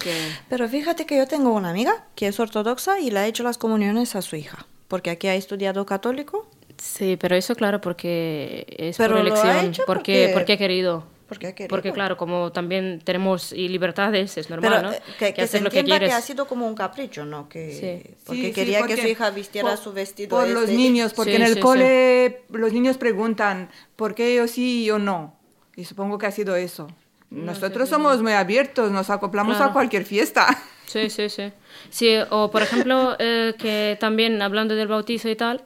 que... 0.00 0.12
Pero 0.48 0.68
fíjate 0.68 1.06
que 1.06 1.16
yo 1.16 1.26
tengo 1.26 1.52
una 1.52 1.70
amiga 1.70 2.06
que 2.14 2.28
es 2.28 2.38
ortodoxa 2.40 3.00
y 3.00 3.10
le 3.10 3.18
ha 3.20 3.26
hecho 3.26 3.42
las 3.42 3.58
comuniones 3.58 4.14
a 4.16 4.22
su 4.22 4.36
hija, 4.36 4.66
porque 4.86 5.10
aquí 5.10 5.26
ha 5.28 5.34
estudiado 5.34 5.84
católico, 5.86 6.48
Sí, 6.80 7.16
pero 7.20 7.34
eso 7.34 7.56
claro 7.56 7.80
porque 7.80 8.64
es 8.78 8.96
Pero 8.98 9.16
por 9.16 9.24
lo 9.24 9.34
ha 9.34 9.40
elección, 9.40 9.66
hecho 9.66 9.82
porque, 9.84 10.28
porque- 10.28 10.30
porque 10.34 10.52
ha 10.52 10.56
querido. 10.58 11.04
Porque 11.28 11.46
ha 11.48 11.54
querido. 11.54 11.68
Porque 11.68 11.92
claro, 11.92 12.16
como 12.16 12.50
también 12.52 13.00
tenemos 13.04 13.52
y 13.52 13.68
libertades, 13.68 14.36
es 14.38 14.48
normal, 14.50 14.72
Pero 14.76 14.82
¿no? 14.88 14.92
eh, 14.94 15.00
que, 15.18 15.34
que 15.34 15.40
se 15.42 15.42
haces 15.42 15.62
lo 15.62 15.70
que 15.70 15.80
entienda 15.80 16.00
que, 16.00 16.06
quieres. 16.06 16.16
ha 16.24 16.26
sido 16.26 16.46
como 16.48 16.66
un 16.66 16.74
capricho, 16.74 17.24
¿no? 17.24 17.48
Que, 17.48 17.72
Sí. 17.72 18.14
Porque 18.24 18.40
Sí, 18.40 18.46
sí, 18.48 18.52
quería 18.52 18.78
que 18.78 18.88
porque 18.88 19.02
su 19.02 19.08
hija 19.08 19.30
vistiera 19.30 19.68
por- 19.68 19.78
su 19.78 19.92
vestido. 19.92 20.30
Por 20.30 20.48
los 20.48 20.64
este. 20.64 20.76
niños, 20.76 21.12
porque 21.14 21.32
Sí, 21.32 21.36
en 21.36 21.42
el 21.42 21.54
sí, 21.54 21.60
cole 21.60 22.42
los 22.50 22.72
niños 22.72 22.96
preguntan, 22.96 23.70
¿por 23.96 24.14
qué 24.14 24.34
yo 24.34 24.48
sí 24.48 24.82
y 24.82 24.84
yo 24.86 24.98
no? 24.98 25.36
Y 25.76 25.84
supongo 25.84 26.18
que 26.18 26.26
ha 26.26 26.30
sido 26.32 26.56
eso. 26.56 26.88
Nosotros 27.30 27.90
somos 27.90 28.22
muy 28.22 28.32
abiertos, 28.32 28.90
nos 28.90 29.10
acoplamos 29.10 29.56
Claro. 29.56 29.70
a 29.70 29.72
cualquier 29.74 30.04
fiesta. 30.04 30.46
Sí, 30.88 31.10
sí, 31.10 31.28
sí. 31.28 31.52
Sí, 31.90 32.16
o 32.30 32.50
por 32.50 32.62
ejemplo, 32.62 33.14
eh, 33.18 33.54
que 33.58 33.98
también 34.00 34.40
hablando 34.40 34.74
del 34.74 34.88
bautizo 34.88 35.28
y 35.28 35.36
tal, 35.36 35.62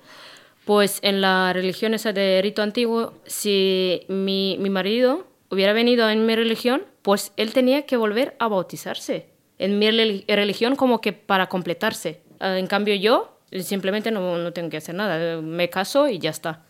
pues 0.64 0.98
en 1.02 1.20
la 1.20 1.52
religión 1.52 1.94
esa 1.94 2.12
de 2.12 2.40
rito 2.42 2.60
antiguo, 2.60 3.14
si 3.24 4.02
mi, 4.08 4.56
mi 4.58 4.68
marido 4.68 5.28
hubiera 5.52 5.72
venido 5.72 6.08
en 6.10 6.26
mi 6.26 6.34
religión, 6.34 6.82
pues 7.02 7.32
él 7.36 7.52
tenía 7.52 7.86
que 7.86 7.96
volver 7.96 8.34
a 8.38 8.48
bautizarse. 8.48 9.26
en 9.58 9.78
mi 9.78 9.86
reli- 9.86 10.24
religión 10.26 10.74
como 10.74 11.00
que 11.00 11.12
para 11.12 11.48
completarse. 11.48 12.20
Eh, 12.40 12.56
En 12.58 12.66
cambio 12.66 12.94
yo 12.96 13.38
simplemente 13.62 14.10
no, 14.10 14.36
no 14.38 14.52
tengo 14.52 14.70
que 14.70 14.78
hacer 14.78 14.94
nada, 14.96 15.40
me 15.40 15.68
caso 15.70 16.08
y 16.08 16.18
ya 16.18 16.30
está. 16.30 16.62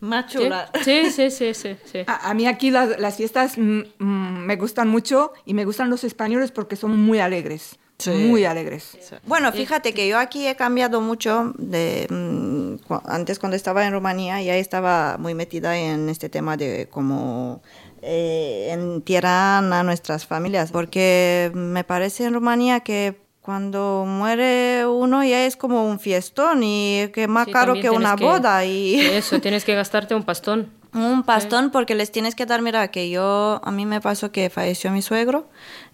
Más 0.00 0.30
Sí, 0.32 0.38
chula. 0.38 0.70
sí, 0.84 1.10
sí, 1.10 1.30
sí, 1.30 1.52
sí. 1.54 1.76
sí. 1.84 1.98
A, 2.06 2.30
a 2.30 2.34
mí 2.34 2.46
aquí 2.46 2.70
las, 2.70 2.98
las 2.98 3.16
fiestas 3.16 3.58
mm, 3.58 3.80
mm, 3.98 4.38
me 4.46 4.56
gustan 4.56 4.88
mucho 4.88 5.32
y 5.44 5.52
me 5.54 5.64
gustan 5.66 5.90
los 5.90 6.04
españoles 6.04 6.52
porque 6.52 6.76
son 6.76 6.96
muy 6.98 7.18
alegres. 7.18 7.76
Sí. 7.98 8.10
Muy 8.10 8.44
alegres. 8.44 8.90
Bueno, 9.24 9.50
fíjate 9.52 9.94
que 9.94 10.06
yo 10.06 10.18
aquí 10.18 10.46
he 10.46 10.54
cambiado 10.54 11.00
mucho 11.00 11.54
de 11.56 12.06
mm, 12.10 12.76
cu- 12.86 13.00
antes 13.06 13.38
cuando 13.38 13.56
estaba 13.56 13.86
en 13.86 13.92
Rumanía 13.94 14.40
ya 14.42 14.54
estaba 14.56 15.16
muy 15.18 15.32
metida 15.34 15.78
en 15.78 16.10
este 16.10 16.28
tema 16.28 16.58
de 16.58 16.88
cómo 16.90 17.62
eh, 18.02 18.68
entierran 18.72 19.72
a 19.72 19.82
nuestras 19.82 20.26
familias, 20.26 20.70
porque 20.72 21.50
me 21.54 21.84
parece 21.84 22.24
en 22.24 22.34
Rumanía 22.34 22.80
que 22.80 23.20
cuando 23.42 24.04
muere 24.06 24.86
uno 24.86 25.22
ya 25.22 25.46
es 25.46 25.56
como 25.56 25.86
un 25.88 26.00
fiestón 26.00 26.62
y 26.64 27.08
que 27.14 27.28
más 27.28 27.46
Sí, 27.46 27.52
caro 27.52 27.74
que 27.74 27.90
una 27.90 28.16
que- 28.16 28.24
boda 28.24 28.64
y 28.64 28.96
Eso, 29.00 29.40
tienes 29.40 29.64
que 29.64 29.74
gastarte 29.74 30.14
un 30.14 30.24
pastón. 30.24 30.70
un 30.94 31.22
pastón 31.22 31.70
porque 31.70 31.94
les 31.94 32.10
tienes 32.10 32.34
que 32.34 32.44
dar, 32.46 32.60
mira, 32.62 32.88
que 32.88 33.08
yo, 33.08 33.60
a 33.64 33.70
mí 33.70 33.86
me 33.86 34.00
pasó 34.00 34.32
que 34.32 34.50
falleció 34.50 34.90
mi 34.90 35.00
suegro 35.02 35.46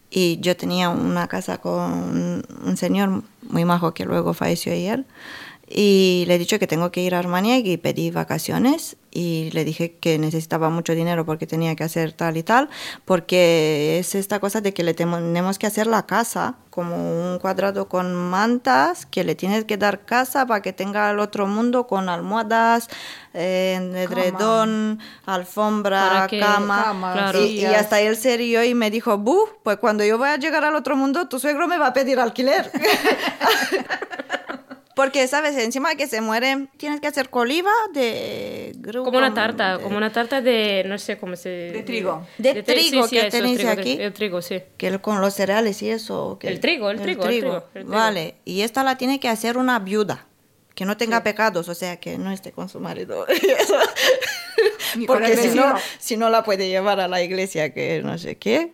y 0.09 0.39
yo 0.41 0.57
tenía 0.57 0.89
una 0.91 1.29
casa 1.29 1.59
con 1.59 2.43
un 2.65 2.77
señor 2.79 3.23
muy 3.49 3.65
majo 3.67 3.93
que 3.93 4.05
luego 4.07 4.33
falleció 4.35 4.73
ayer 4.73 5.05
y 5.75 6.25
le 6.27 6.35
he 6.35 6.39
dicho 6.39 6.59
que 6.59 6.67
tengo 6.67 6.93
que 6.93 7.01
ir 7.01 7.15
a 7.15 7.19
Armenia 7.19 7.57
y 7.57 7.77
pedí 7.79 8.11
vacaciones 8.11 8.97
y 9.11 9.51
le 9.53 9.65
dije 9.65 9.97
que 10.01 10.19
necesitaba 10.19 10.71
mucho 10.71 10.95
dinero 10.95 11.25
porque 11.25 11.47
tenía 11.47 11.77
que 11.77 11.85
hacer 11.85 12.13
tal 12.13 12.37
y 12.37 12.43
tal, 12.43 12.69
porque 13.05 13.99
es 13.99 14.15
esta 14.15 14.41
cosa 14.41 14.61
de 14.61 14.75
que 14.75 14.83
le 14.83 14.95
tenemos 14.95 15.59
que 15.59 15.67
hacer 15.67 15.87
la 15.87 16.07
casa 16.07 16.57
como 16.71 16.97
un 16.97 17.39
cuadrado 17.39 17.89
con 17.89 18.15
mantas, 18.15 19.05
que 19.07 19.25
le 19.25 19.35
tienes 19.35 19.65
que 19.65 19.77
dar 19.77 20.05
casa 20.05 20.47
para 20.47 20.63
que 20.63 20.73
tenga 20.73 21.11
el 21.11 21.21
otro 21.21 21.47
mundo 21.47 21.87
con 21.87 22.09
almohadas, 22.09 22.89
eh, 23.35 23.79
edredón, 23.95 24.99
alfombra, 25.27 26.27
cama. 26.29 26.85
Cama, 26.85 27.13
Claro. 27.13 27.45
Y, 27.45 27.61
y 27.61 27.65
hasta 27.67 28.01
él 28.01 28.17
se 28.17 28.37
rió 28.37 28.65
y 28.65 28.75
me 28.75 28.91
dijo, 28.91 29.19
bu, 29.19 29.49
pues 29.63 29.77
cuando 29.77 30.05
yo 30.05 30.17
voy 30.17 30.29
a 30.29 30.37
llegar 30.37 30.65
al 30.65 30.75
otro 30.75 30.97
mundo, 30.97 31.29
tu 31.29 31.39
suegro 31.39 31.69
me 31.69 31.79
va 31.79 31.89
a 31.89 31.93
pedir 31.93 32.19
alquiler. 32.19 32.71
Porque, 34.95 35.27
¿sabes? 35.27 35.57
Encima 35.57 35.89
de 35.91 35.97
que 35.97 36.07
se 36.07 36.21
muere, 36.21 36.69
tienes 36.77 37.01
que 37.01 37.07
hacer 37.07 37.31
coliva 37.31 37.71
de... 37.95 38.73
gru- 38.77 39.05
Como 39.05 39.17
una 39.19 39.33
tarta, 39.33 39.79
de- 39.79 39.83
como 39.83 39.97
una 39.97 40.13
tarta 40.13 40.41
de, 40.43 40.85
no 40.87 40.99
sé 40.99 41.17
cómo 41.19 41.35
se... 41.37 41.49
De 41.49 41.83
trigo. 41.83 42.27
De 42.39 42.63
tri- 42.63 42.65
trigo 42.91 43.09
que 43.09 43.21
eso, 43.21 43.29
tenéis 43.31 43.57
trigo, 43.57 43.71
aquí. 43.73 43.97
El 43.99 44.13
trigo, 44.13 44.43
sí. 44.43 44.61
que 44.77 44.89
el- 44.89 45.01
con 45.01 45.21
los 45.21 45.33
cereales 45.35 45.81
y 45.83 45.89
eso. 45.91 46.37
que- 46.39 46.49
El 46.49 46.61
trigo, 46.61 46.91
el 46.91 47.01
trigo, 47.01 47.23
el 47.25 47.29
trigo, 47.41 47.57
el 47.57 47.63
trigo. 47.73 47.89
Vale, 47.91 48.35
y 48.45 48.61
esta 48.63 48.85
la 48.85 48.97
tiene 48.99 49.19
que 49.19 49.29
hacer 49.29 49.57
una 49.57 49.79
viuda, 49.79 50.27
que 50.75 50.85
no 50.85 50.97
tenga 50.99 51.23
pecados, 51.23 51.69
o 51.71 51.75
sea, 51.75 51.99
que 51.99 52.19
no 52.19 52.31
esté 52.31 52.53
con 52.53 52.69
su 52.69 52.79
marido. 52.81 53.27
Porque 55.07 55.37
si 55.37 55.49
no, 55.57 55.75
si 55.99 56.17
no 56.17 56.29
la 56.29 56.43
puede 56.45 56.69
llevar 56.69 57.01
a 57.01 57.09
la 57.09 57.23
iglesia, 57.23 57.73
que 57.73 58.03
no 58.03 58.19
sé 58.19 58.37
qué. 58.37 58.73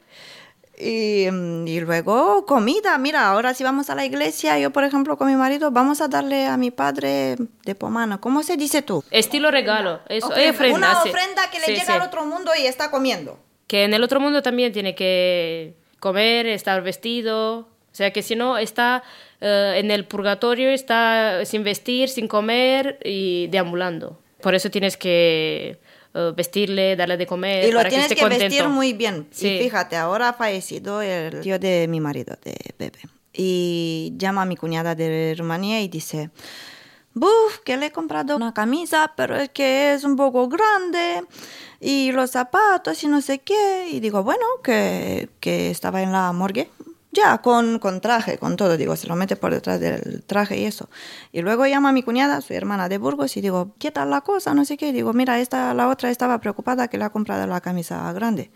Y, 0.80 1.28
mm, 1.30 1.66
y 1.66 1.80
luego 1.80 2.46
comida, 2.46 2.96
mira, 2.98 3.28
ahora 3.28 3.52
si 3.54 3.64
vamos 3.64 3.90
a 3.90 3.94
la 3.94 4.04
iglesia, 4.04 4.58
yo 4.58 4.70
por 4.70 4.84
ejemplo 4.84 5.16
con 5.16 5.28
mi 5.28 5.34
marido, 5.34 5.70
vamos 5.70 6.00
a 6.00 6.08
darle 6.08 6.46
a 6.46 6.56
mi 6.56 6.70
padre 6.70 7.36
de 7.64 7.74
pomana. 7.74 8.18
¿Cómo 8.18 8.42
se 8.42 8.56
dice 8.56 8.82
tú? 8.82 9.02
Estilo 9.10 9.50
regalo, 9.50 10.00
eso, 10.08 10.28
Ofrenda. 10.28 10.50
ofrenda, 10.50 10.76
una 10.76 11.02
ofrenda 11.02 11.50
que 11.50 11.58
le 11.58 11.66
llega 11.66 11.84
sí. 11.84 11.92
al 11.92 12.02
otro 12.02 12.24
mundo 12.24 12.52
y 12.56 12.66
está 12.66 12.90
comiendo. 12.90 13.38
Que 13.66 13.84
en 13.84 13.92
el 13.92 14.04
otro 14.04 14.20
mundo 14.20 14.40
también 14.40 14.72
tiene 14.72 14.94
que 14.94 15.74
comer, 15.98 16.46
estar 16.46 16.80
vestido. 16.82 17.58
O 17.58 17.94
sea, 17.98 18.12
que 18.12 18.22
si 18.22 18.36
no 18.36 18.56
está 18.56 19.02
eh, 19.40 19.74
en 19.76 19.90
el 19.90 20.04
purgatorio, 20.04 20.70
está 20.70 21.44
sin 21.44 21.64
vestir, 21.64 22.08
sin 22.08 22.28
comer 22.28 22.98
y 23.04 23.48
deambulando. 23.48 24.20
Por 24.40 24.54
eso 24.54 24.70
tienes 24.70 24.96
que 24.96 25.80
eh, 26.18 26.32
vestirle, 26.36 26.96
darle 26.96 27.16
de 27.16 27.26
comer. 27.26 27.64
Y 27.64 27.70
lo 27.70 27.78
para 27.78 27.88
tienes 27.88 28.12
que, 28.12 28.28
vestir 28.28 28.68
muy 28.68 28.92
bien. 28.92 29.28
Sí. 29.30 29.48
Y 29.48 29.58
fíjate, 29.62 29.96
ahora 29.96 30.30
ha 30.30 30.32
fallecido 30.32 31.00
el 31.00 31.40
tío 31.40 31.58
de 31.58 31.86
mi 31.88 32.00
marido, 32.00 32.36
de 32.44 32.56
Bebe. 32.78 32.98
Y 33.32 34.14
llama 34.16 34.42
a 34.42 34.44
mi 34.44 34.56
cuñada 34.56 34.94
de 34.96 35.36
Rumanía 35.38 35.80
y 35.80 35.86
dice, 35.86 36.30
Buf, 37.14 37.58
que 37.64 37.76
le 37.76 37.86
he 37.86 37.92
comprado 37.92 38.36
una 38.36 38.52
camisa, 38.52 39.12
pero 39.16 39.36
es 39.36 39.48
que 39.50 39.94
es 39.94 40.04
un 40.04 40.16
poco 40.16 40.48
grande. 40.48 41.22
Y 41.80 42.12
los 42.12 42.30
zapatos 42.30 43.02
y 43.04 43.06
no 43.06 43.20
sé 43.20 43.38
qué. 43.38 43.88
Y 43.90 44.00
digo, 44.00 44.22
bueno, 44.22 44.44
que, 44.62 45.28
que 45.40 45.70
estaba 45.70 46.02
en 46.02 46.12
la 46.12 46.32
morgue. 46.32 46.68
Ya, 47.10 47.38
con, 47.38 47.78
con 47.78 48.00
traje, 48.02 48.38
con 48.38 48.56
todo, 48.56 48.76
digo, 48.76 48.94
se 48.94 49.06
lo 49.06 49.16
mete 49.16 49.34
por 49.34 49.52
detrás 49.54 49.80
del 49.80 50.22
traje 50.24 50.58
y 50.58 50.64
eso. 50.64 50.90
Y 51.32 51.40
luego 51.40 51.66
llama 51.66 51.88
a 51.88 51.92
mi 51.92 52.02
cuñada, 52.02 52.40
su 52.42 52.52
hermana 52.52 52.88
de 52.88 52.98
Burgos, 52.98 53.36
y 53.36 53.40
digo, 53.40 53.74
¿qué 53.78 53.90
tal 53.90 54.10
la 54.10 54.20
cosa? 54.20 54.52
No 54.52 54.64
sé 54.66 54.76
qué. 54.76 54.92
Digo, 54.92 55.14
mira, 55.14 55.40
esta, 55.40 55.72
la 55.72 55.88
otra 55.88 56.10
estaba 56.10 56.38
preocupada 56.40 56.88
que 56.88 56.98
le 56.98 57.04
ha 57.04 57.10
comprado 57.10 57.46
la 57.46 57.60
camisa 57.62 58.12
grande. 58.12 58.50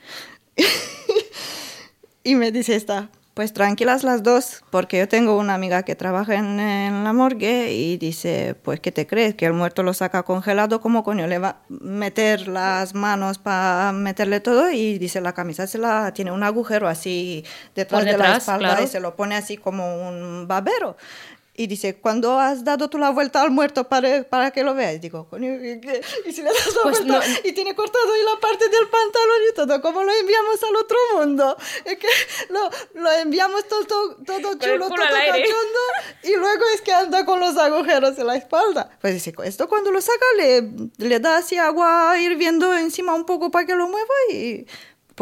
y 2.25 2.35
me 2.35 2.53
dice 2.53 2.77
esta, 2.77 3.11
pues 3.35 3.55
tranquilas 3.55 4.05
las 4.05 4.23
dos, 4.23 4.63
porque 4.71 4.99
yo 4.99 5.09
tengo 5.09 5.39
una 5.39 5.55
amiga 5.55 5.85
que 5.85 5.97
trabaja 5.97 6.35
en, 6.35 6.61
en 6.61 7.03
la 7.03 7.15
morgue 7.15 7.73
y 7.73 7.97
dice, 7.97 8.55
pues 8.63 8.79
¿qué 8.81 8.93
te 8.93 9.07
crees? 9.07 9.35
Que 9.35 9.47
el 9.47 9.55
muerto 9.55 9.83
lo 9.83 9.95
saca 9.95 10.23
congelado, 10.23 10.83
¿cómo 10.83 11.03
coño 11.03 11.27
le 11.27 11.39
va 11.39 11.49
a 11.49 11.57
meter 11.69 12.47
las 12.47 12.95
manos 12.95 13.39
para 13.39 13.93
meterle 13.93 14.41
todo? 14.41 14.71
Y 14.71 14.99
dice, 14.99 15.23
la 15.23 15.33
camisa 15.33 15.67
se 15.67 15.79
la 15.79 16.13
tiene 16.13 16.31
un 16.31 16.43
agujero 16.43 16.89
así 16.89 17.45
detrás, 17.75 18.05
de 18.05 18.19
la 18.19 18.37
espalda 18.37 18.69
claro. 18.69 18.85
y 18.85 18.87
se 18.87 19.01
lo 19.01 19.17
pone 19.17 19.35
así 19.35 19.57
como 19.57 20.09
un 20.09 20.47
babero. 20.47 20.97
Y 21.55 21.67
dice, 21.67 21.97
¿cuándo 22.01 22.41
has 22.41 22.65
dado 22.65 22.89
tú 22.89 22.97
la 22.97 23.11
vuelta 23.11 23.43
al 23.43 23.51
muerto 23.51 23.87
para, 23.87 24.23
para 24.23 24.51
que 24.53 24.65
lo 24.65 24.75
veas? 24.75 24.99
Digo, 25.03 25.29
¿y, 25.37 26.33
si 26.33 26.41
le 26.41 26.49
das 26.49 26.75
la 26.75 26.83
Pues 26.83 27.05
vuelta 27.05 27.19
no- 27.19 27.35
y 27.45 27.53
tiene 27.53 27.75
cortado 27.75 28.11
ahí 28.11 28.23
la 28.25 28.41
parte 28.41 28.71
del 28.71 28.89
pantalón 28.89 29.37
y 29.51 29.55
todo? 29.55 29.83
¿Cómo 29.83 30.03
lo 30.03 30.13
enviamos 30.15 30.63
al 30.63 30.77
otro 30.77 30.97
mundo? 31.15 31.57
Es 31.85 31.99
que 31.99 32.07
lo, 32.49 32.71
lo 32.95 33.13
enviamos 33.13 33.69
todo, 33.69 33.85
todo, 33.85 34.15
todo 34.25 34.55
chulo, 34.59 34.89
todo 34.89 34.97
cachondo 34.97 35.81
y 36.23 36.37
luego 36.37 36.65
es 36.75 36.81
que 36.81 36.93
anda 36.95 37.27
con 37.27 37.39
los 37.39 37.55
agujeros 37.59 38.19
en 38.19 38.27
la 38.29 38.37
espalda. 38.37 38.97
Pues 39.03 39.13
dice, 39.13 39.35
esto 39.45 39.69
cuando 39.69 39.91
lo 39.91 40.01
saca 40.01 40.25
le, 40.39 40.71
le 40.97 41.21
da 41.21 41.37
así 41.37 41.59
agua 41.59 42.19
hirviendo 42.19 42.73
encima 42.75 43.13
un 43.15 43.27
poco 43.27 43.51
para 43.51 43.67
que 43.67 43.75
lo 43.75 43.89
mueva 43.89 44.15
y... 44.33 44.67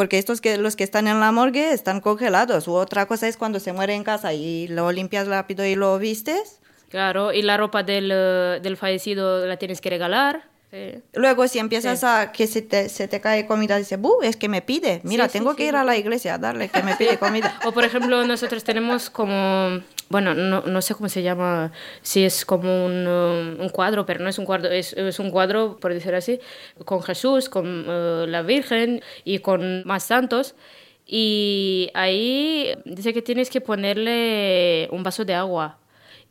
Porque 0.00 0.16
estos 0.16 0.40
que 0.40 0.56
los 0.56 0.76
que 0.76 0.84
están 0.84 1.08
en 1.08 1.20
la 1.20 1.30
morgue 1.30 1.74
están 1.74 2.00
congelados. 2.00 2.66
U 2.68 2.72
otra 2.72 3.04
cosa 3.04 3.28
es 3.28 3.36
cuando 3.36 3.60
se 3.60 3.74
muere 3.74 3.94
en 3.94 4.02
casa 4.02 4.32
y 4.32 4.66
lo 4.66 4.90
limpias 4.92 5.28
rápido 5.28 5.62
y 5.66 5.74
lo 5.74 5.98
vistes. 5.98 6.58
Claro, 6.88 7.34
y 7.34 7.42
la 7.42 7.58
ropa 7.58 7.82
del, 7.82 8.10
eh, 8.10 8.60
del 8.62 8.78
fallecido 8.78 9.44
la 9.46 9.58
tienes 9.58 9.82
que 9.82 9.90
regalar. 9.90 10.44
Sí. 10.70 11.02
Luego 11.14 11.46
si 11.48 11.58
empiezas 11.58 12.04
a 12.04 12.32
que 12.32 12.46
se 12.46 12.62
te, 12.62 12.88
se 12.88 13.08
te 13.08 13.20
cae 13.20 13.46
comida, 13.46 13.76
dice, 13.76 13.96
"Bu, 13.96 14.22
es 14.22 14.36
que 14.36 14.48
me 14.48 14.62
pide. 14.62 15.00
Mira, 15.04 15.24
Sí, 15.26 15.32
sí, 15.32 15.38
tengo 15.38 15.50
sí, 15.52 15.56
que 15.58 15.64
ir 15.64 15.70
sí. 15.70 15.76
a 15.76 15.84
la 15.84 15.96
iglesia 15.96 16.34
a 16.34 16.38
darle 16.38 16.68
que 16.68 16.82
me 16.82 16.94
pide 16.96 17.18
comida. 17.18 17.58
O 17.66 17.72
por 17.72 17.84
ejemplo, 17.84 18.24
nosotros 18.26 18.62
tenemos 18.64 19.10
como, 19.10 19.80
bueno, 20.08 20.34
no, 20.34 20.62
no 20.62 20.82
sé 20.82 20.94
cómo 20.94 21.08
se 21.08 21.22
llama, 21.22 21.72
si 22.02 22.24
es 22.24 22.44
como 22.44 22.86
un, 22.86 23.06
um, 23.06 23.60
un 23.60 23.68
cuadro, 23.70 24.06
pero 24.06 24.22
no 24.22 24.28
es 24.28 24.38
un 24.38 24.44
cuadro, 24.46 24.70
es, 24.70 24.92
es 24.94 25.18
un 25.18 25.30
cuadro, 25.30 25.78
por 25.80 25.92
decir 25.92 26.14
así, 26.14 26.40
con 26.84 27.02
Jesús, 27.02 27.48
con 27.48 27.84
eh, 27.88 28.24
la 28.28 28.42
Virgen 28.42 29.02
y 29.24 29.38
con 29.40 29.82
más 29.86 30.04
santos. 30.04 30.54
Y 31.12 31.90
ahí 31.94 32.72
dice 32.84 33.12
que 33.12 33.22
tienes 33.22 33.50
que 33.50 33.60
ponerle 33.60 34.88
un 34.92 35.02
vaso 35.02 35.24
de 35.24 35.34
agua. 35.34 35.78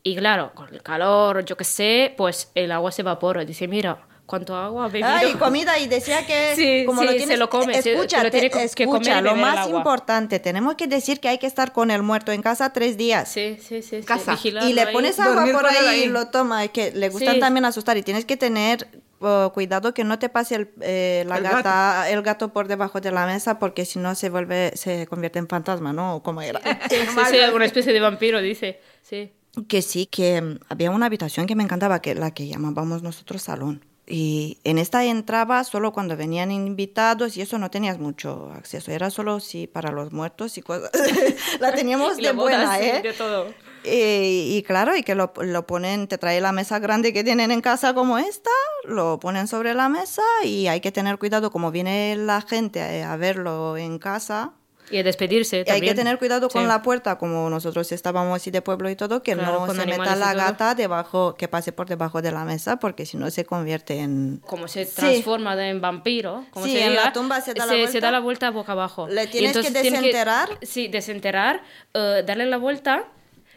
Y 0.04 0.16
claro, 0.16 0.54
con 0.56 0.74
el 0.74 0.82
calor, 0.82 1.44
yo 1.44 1.58
qué 1.58 1.66
sé, 1.66 2.14
pues 2.16 2.52
el 2.56 2.72
agua 2.72 2.92
se 2.92 3.02
evapora. 3.02 3.44
Dice, 3.44 3.68
mira, 3.68 4.08
¿cuánto 4.30 4.56
agua 4.56 4.86
ha 4.86 4.88
bebido? 4.88 5.10
Ah, 5.10 5.26
y 5.26 5.34
comida, 5.34 5.78
y 5.80 5.88
decía 5.88 6.26
que 6.26 6.54
Sí, 6.56 6.86
como 6.86 7.02
sí, 7.02 7.06
lo 7.08 7.12
se 7.14 7.18
tienes, 7.18 7.40
lo 7.40 7.50
come, 7.50 7.82
se- 7.82 7.94
escucha, 7.94 8.20
se 8.20 8.24
lo 8.24 8.32
tiene 8.32 8.50
te- 8.50 8.52
que 8.52 8.86
comer 8.86 9.02
escucha, 9.02 9.22
lo 9.22 9.34
beber 9.34 9.36
el 9.36 9.42
más 9.56 9.58
agua. 9.66 9.78
importante, 9.80 10.40
tenemos 10.40 10.76
que 10.76 10.88
decir 10.88 11.20
que 11.20 11.28
hay 11.30 11.40
que 11.40 11.48
estar 11.48 11.74
con 11.74 11.92
el 11.92 12.04
muerto 12.04 12.32
en 12.32 12.42
casa 12.42 12.72
tres 12.72 12.96
días. 12.96 13.28
Sí, 13.30 13.58
sí, 13.60 13.82
sí. 13.82 14.02
sí, 14.02 14.06
Casa. 14.06 14.32
vigilarlo 14.34 14.70
y 14.70 14.74
le 14.74 14.82
ahí. 14.82 14.94
pones 14.94 15.20
agua 15.20 15.36
Dormir 15.36 15.54
por 15.56 15.66
él 15.66 15.76
ahí 15.90 16.00
y 16.00 16.04
ahí. 16.04 16.08
lo 16.10 16.28
toma, 16.28 16.64
es 16.64 16.70
que 16.72 16.92
le 16.92 17.10
gustan 17.10 17.34
Sí. 17.34 17.40
también 17.40 17.66
asustar 17.66 17.98
y 17.98 18.04
tienes 18.04 18.24
que 18.26 18.38
tener 18.38 18.88
oh, 19.22 19.52
cuidado 19.54 19.94
que 19.94 20.04
no 20.06 20.18
te 20.18 20.30
pase 20.30 20.56
el, 20.56 20.70
eh, 20.80 21.26
la 21.28 21.38
El 21.38 21.44
gata, 21.44 22.10
el 22.10 22.22
gato 22.22 22.54
por 22.54 22.68
debajo 22.70 23.02
de 23.02 23.12
la 23.12 23.26
mesa 23.26 23.60
porque 23.60 23.84
si 23.84 24.00
no 24.00 24.16
se 24.16 24.30
vuelve, 24.30 24.72
se 24.76 25.08
convierte 25.08 25.40
en 25.40 25.48
fantasma, 25.50 25.92
¿no? 25.92 26.16
O 26.16 26.24
como 26.24 26.42
era. 26.42 26.62
Sí, 26.90 26.96
sí, 27.32 27.40
alguna 27.40 27.66
especie 27.66 27.92
de 27.92 28.00
vampiro, 28.00 28.40
dice. 28.42 28.80
Sí. 29.02 29.34
que 29.68 29.82
sí, 29.82 30.06
que 30.06 30.42
mm, 30.42 30.60
había 30.70 30.92
una 30.92 31.08
habitación 31.08 31.48
que 31.48 31.56
me 31.56 31.64
encantaba, 31.64 32.02
que 32.02 32.16
la 32.16 32.32
que 32.32 32.48
llamábamos 32.48 33.02
nosotros 33.04 33.42
salón. 33.42 33.84
Y 34.12 34.58
en 34.64 34.80
esta 34.80 35.06
entraba 35.06 35.64
solo 35.64 35.94
cuando 35.94 36.18
venían 36.18 36.52
invitados 36.52 37.38
y 37.38 37.42
eso 37.42 37.60
no 37.60 37.70
tenías 37.70 38.00
mucho 38.00 38.52
acceso, 38.56 38.92
era 38.92 39.12
solo 39.12 39.40
sí 39.40 39.68
para 39.68 39.92
los 39.92 40.12
muertos 40.12 40.58
y 40.58 40.64
cosas. 40.64 40.90
la 41.60 41.74
teníamos 41.74 42.18
de 42.18 42.24
la 42.24 42.32
boda, 42.34 42.42
buena, 42.42 42.78
sí, 42.78 42.86
¿eh? 42.86 43.02
de 43.04 43.14
todo. 43.14 43.54
Y, 43.84 44.58
y 44.58 44.64
claro, 44.64 44.96
y 44.96 45.04
que 45.04 45.14
lo, 45.14 45.32
lo 45.40 45.68
ponen, 45.68 46.08
te 46.08 46.18
trae 46.18 46.42
la 46.42 46.52
mesa 46.52 46.80
grande 46.80 47.14
que 47.14 47.24
tienen 47.24 47.52
en 47.52 47.62
casa 47.62 47.94
como 47.94 48.18
esta, 48.18 48.50
lo 48.84 49.20
ponen 49.20 49.48
sobre 49.48 49.76
la 49.76 49.90
mesa 49.90 50.24
y 50.44 50.68
hay 50.68 50.82
que 50.82 50.92
tener 50.92 51.20
cuidado 51.20 51.52
como 51.52 51.70
viene 51.70 52.16
la 52.18 52.42
gente 52.42 52.82
a, 52.82 53.14
a 53.14 53.16
verlo 53.16 53.78
en 53.78 54.00
casa. 54.00 54.54
Y 54.92 55.04
despedirse 55.04 55.64
Y 55.68 55.72
hay 55.72 55.82
que 55.82 55.94
tener 55.94 56.18
cuidado 56.18 56.50
con 56.50 56.64
Sí. 56.64 56.68
la 56.68 56.82
puerta, 56.82 57.18
como 57.18 57.50
nosotros 57.50 57.92
estábamos 57.92 58.36
así 58.36 58.50
de 58.52 58.62
pueblo 58.62 58.90
y 58.90 58.96
todo, 58.96 59.22
que 59.22 59.36
Claro, 59.36 59.66
no 59.68 59.74
se 59.74 59.86
meta 59.86 60.16
la 60.16 60.34
gata 60.34 60.74
debajo, 60.76 61.36
que 61.36 61.48
pase 61.48 61.72
por 61.72 61.88
debajo 61.88 62.22
de 62.22 62.32
la 62.32 62.44
mesa, 62.46 62.78
porque 62.80 63.06
si 63.06 63.18
no 63.18 63.30
se 63.30 63.46
convierte 63.46 64.00
en... 64.00 64.42
Como 64.46 64.68
se 64.68 64.86
transforma 64.86 65.54
en 65.68 65.80
vampiro, 65.82 66.46
como 66.52 66.66
Sí, 66.66 66.74
se 66.74 66.84
en 66.84 66.90
diga, 66.92 67.04
la 67.06 67.14
tumba 67.14 67.40
se 67.42 67.54
da 67.54 67.66
la 67.66 67.72
se, 67.74 67.80
vuelta. 67.82 68.00
da 68.00 68.12
la 68.12 68.20
vuelta 68.20 68.50
boca 68.52 68.72
abajo. 68.72 69.08
Le 69.08 69.28
tienes 69.28 69.56
que 69.58 69.70
desenterrar. 69.70 70.50
sí, 70.62 70.88
desenterrar, 70.88 71.62
eh, 71.94 72.24
darle 72.26 72.46
la 72.48 72.58
vuelta 72.58 73.04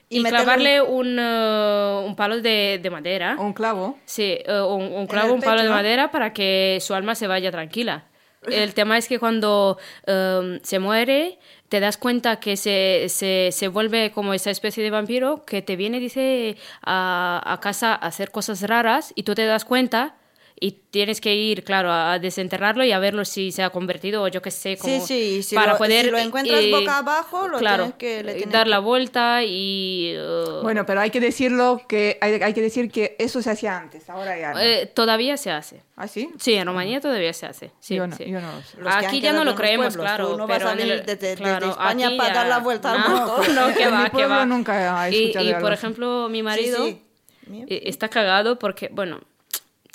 Y 0.08 0.20
y, 0.20 0.22
clavarle 0.24 0.82
un, 0.82 1.18
un 1.18 2.14
palo 2.16 2.40
de, 2.42 2.78
de 2.82 2.90
madera. 2.90 3.36
Un 3.38 3.54
clavo. 3.54 3.98
Sí, 4.04 4.38
eh, 4.44 4.60
un, 4.60 4.82
un 4.92 5.06
clavo, 5.06 5.32
un 5.32 5.40
palo 5.40 5.56
pecho, 5.56 5.64
de 5.68 5.70
madera 5.70 6.10
para 6.10 6.34
que 6.34 6.78
su 6.82 6.92
alma 6.94 7.14
se 7.14 7.26
vaya 7.26 7.50
tranquila. 7.50 8.04
El 8.50 8.74
tema 8.74 8.98
es 8.98 9.08
que 9.08 9.18
cuando 9.18 9.78
em, 10.06 10.60
se 10.62 10.78
muere, 10.78 11.38
te 11.68 11.80
das 11.80 11.96
cuenta 11.96 12.40
que 12.40 12.56
se, 12.56 13.06
se, 13.08 13.50
se 13.52 13.68
vuelve 13.68 14.10
como 14.10 14.34
esa 14.34 14.50
especie 14.50 14.82
de 14.82 14.90
vampiro 14.90 15.44
que 15.44 15.62
te 15.62 15.76
viene, 15.76 16.00
dice, 16.00 16.56
a, 16.82 17.40
a 17.44 17.60
casa 17.60 17.92
a 17.94 18.06
hacer 18.06 18.30
cosas 18.30 18.62
raras 18.62 19.12
y 19.14 19.22
tú 19.22 19.34
te 19.34 19.46
das 19.46 19.64
cuenta 19.64 20.16
y 20.64 20.70
tienes 20.92 21.20
que 21.20 21.34
ir, 21.34 21.64
claro, 21.64 21.90
a 21.92 22.20
desenterrarlo 22.20 22.84
y 22.84 22.92
a 22.92 23.00
verlo 23.00 23.24
si 23.24 23.50
se 23.50 23.64
ha 23.64 23.70
convertido 23.70 24.22
o 24.22 24.28
yo 24.28 24.40
qué 24.42 24.52
sé, 24.52 24.76
como 24.76 25.04
Sí, 25.04 25.40
sí, 25.40 25.42
si 25.42 25.54
para 25.56 25.72
lo- 25.72 25.78
poder 25.78 26.04
si 26.04 26.10
lo 26.12 26.18
encuentras 26.18 26.60
eh, 26.62 26.70
boca 26.70 26.98
abajo, 26.98 27.48
lo 27.48 27.58
claro, 27.58 27.92
tienes 27.94 27.98
que- 27.98 28.22
le 28.22 28.30
eh, 28.30 28.34
tienes 28.36 28.52
dar 28.52 28.64
que- 28.64 28.70
la 28.70 28.78
vuelta 28.78 29.42
y 29.42 30.12
eh, 30.14 30.60
Bueno, 30.62 30.86
pero 30.86 31.00
hay 31.00 31.10
que 31.10 31.18
decirlo 31.18 31.80
que 31.88 32.16
hay, 32.20 32.34
hay 32.34 32.54
que 32.54 32.60
decir 32.62 32.90
que 32.92 33.16
eso 33.18 33.42
se 33.42 33.50
hacía 33.50 33.76
antes, 33.76 34.08
ahora 34.08 34.38
ya 34.38 34.52
no. 34.52 34.60
eh, 34.60 34.86
todavía 34.94 35.36
se 35.36 35.50
hace. 35.50 35.82
¿Ah, 35.96 36.06
sí? 36.06 36.30
Sí, 36.38 36.54
en 36.54 36.66
Rumanía 36.68 37.00
todavía 37.00 37.32
se 37.32 37.46
hace. 37.46 37.72
Sí, 37.80 37.96
Yo 37.96 38.06
no- 38.06 38.16
sí. 38.16 38.24
yo 38.26 38.40
no 38.40 38.48
lo 38.78 38.88
Aquí 38.90 39.20
ya 39.20 39.32
no 39.32 39.42
lo 39.44 39.54
creemos, 39.56 39.88
pueblos, 39.96 40.04
claro. 40.04 40.28
tú 40.30 40.36
no 40.38 40.46
vas 40.46 40.58
pero 40.58 40.68
a 40.68 40.72
en 40.72 40.78
venir 40.78 41.02
desde- 41.04 41.16
desde 41.16 41.36
claro, 41.42 41.70
España 41.70 42.10
para 42.16 42.34
dar 42.34 42.44
ya- 42.44 42.48
la 42.50 42.58
vuelta 42.60 42.92
al 42.92 43.00
no, 43.00 43.08
mundo. 43.08 43.36
No, 43.68 43.74
que 43.74 43.86
va, 43.88 43.98
mi 43.98 44.04
que 44.04 44.10
pueblo 44.10 44.28
va. 44.36 44.46
nunca 44.46 45.08
he 45.08 45.10
y, 45.12 45.22
escuchado 45.24 45.48
y, 45.50 45.54
por 45.60 45.72
ejemplo, 45.72 46.28
mi 46.30 46.42
marido 46.44 46.86
eh, 46.86 47.82
está 47.86 48.08
cagado 48.08 48.58
porque, 48.58 48.88
bueno, 48.92 49.20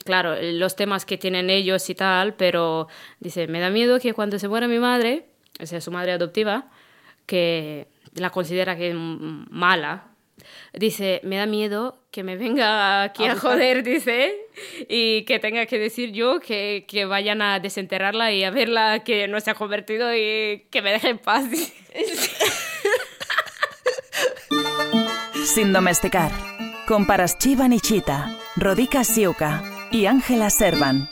claro, 0.08 0.36
los 0.42 0.76
temas 0.76 1.06
que 1.06 1.18
tienen 1.18 1.52
ellos 1.52 1.88
y 1.90 1.96
tal, 1.96 2.34
pero 2.34 2.88
dice, 3.20 3.48
me 3.48 3.60
da 3.60 3.70
miedo 3.70 4.00
que 4.00 4.14
cuando 4.14 4.40
se 4.40 4.48
muera 4.48 4.68
mi 4.68 4.80
madre, 4.80 5.26
o 5.60 5.66
sea, 5.66 5.82
su 5.82 5.92
madre 5.92 6.14
adoptiva, 6.14 6.70
que 7.26 7.88
la 8.14 8.30
considera 8.32 8.78
que 8.78 8.90
es 8.92 8.96
mala, 8.96 10.08
dice, 10.74 11.20
me 11.24 11.36
da 11.36 11.46
miedo 11.46 12.02
que 12.10 12.24
me 12.24 12.38
venga 12.38 13.04
aquí 13.04 13.26
a, 13.26 13.36
joder, 13.36 13.84
dice, 13.84 14.34
y 14.88 15.24
que 15.26 15.40
tenga 15.40 15.66
que 15.66 15.78
decir 15.78 16.14
yo 16.14 16.40
que, 16.40 16.86
que 16.88 17.04
vayan 17.06 17.42
a 17.42 17.60
desenterrarla 17.60 18.32
y 18.32 18.46
a 18.46 18.50
verla 18.50 19.04
que 19.04 19.28
no 19.28 19.40
se 19.42 19.52
ha 19.52 19.56
convertido 19.56 20.16
y 20.16 20.66
que 20.72 20.82
me 20.82 20.94
deje 20.94 21.10
en 21.10 21.20
paz. 21.20 21.44
Sin 25.46 25.74
domesticar. 25.74 26.32
Con 26.88 27.06
Paraschiva 27.06 27.68
Nichita, 27.68 28.34
Rodica 28.56 29.04
Siuka 29.04 29.77
y 29.92 30.06
Ángela 30.06 30.50
Servan. 30.50 31.10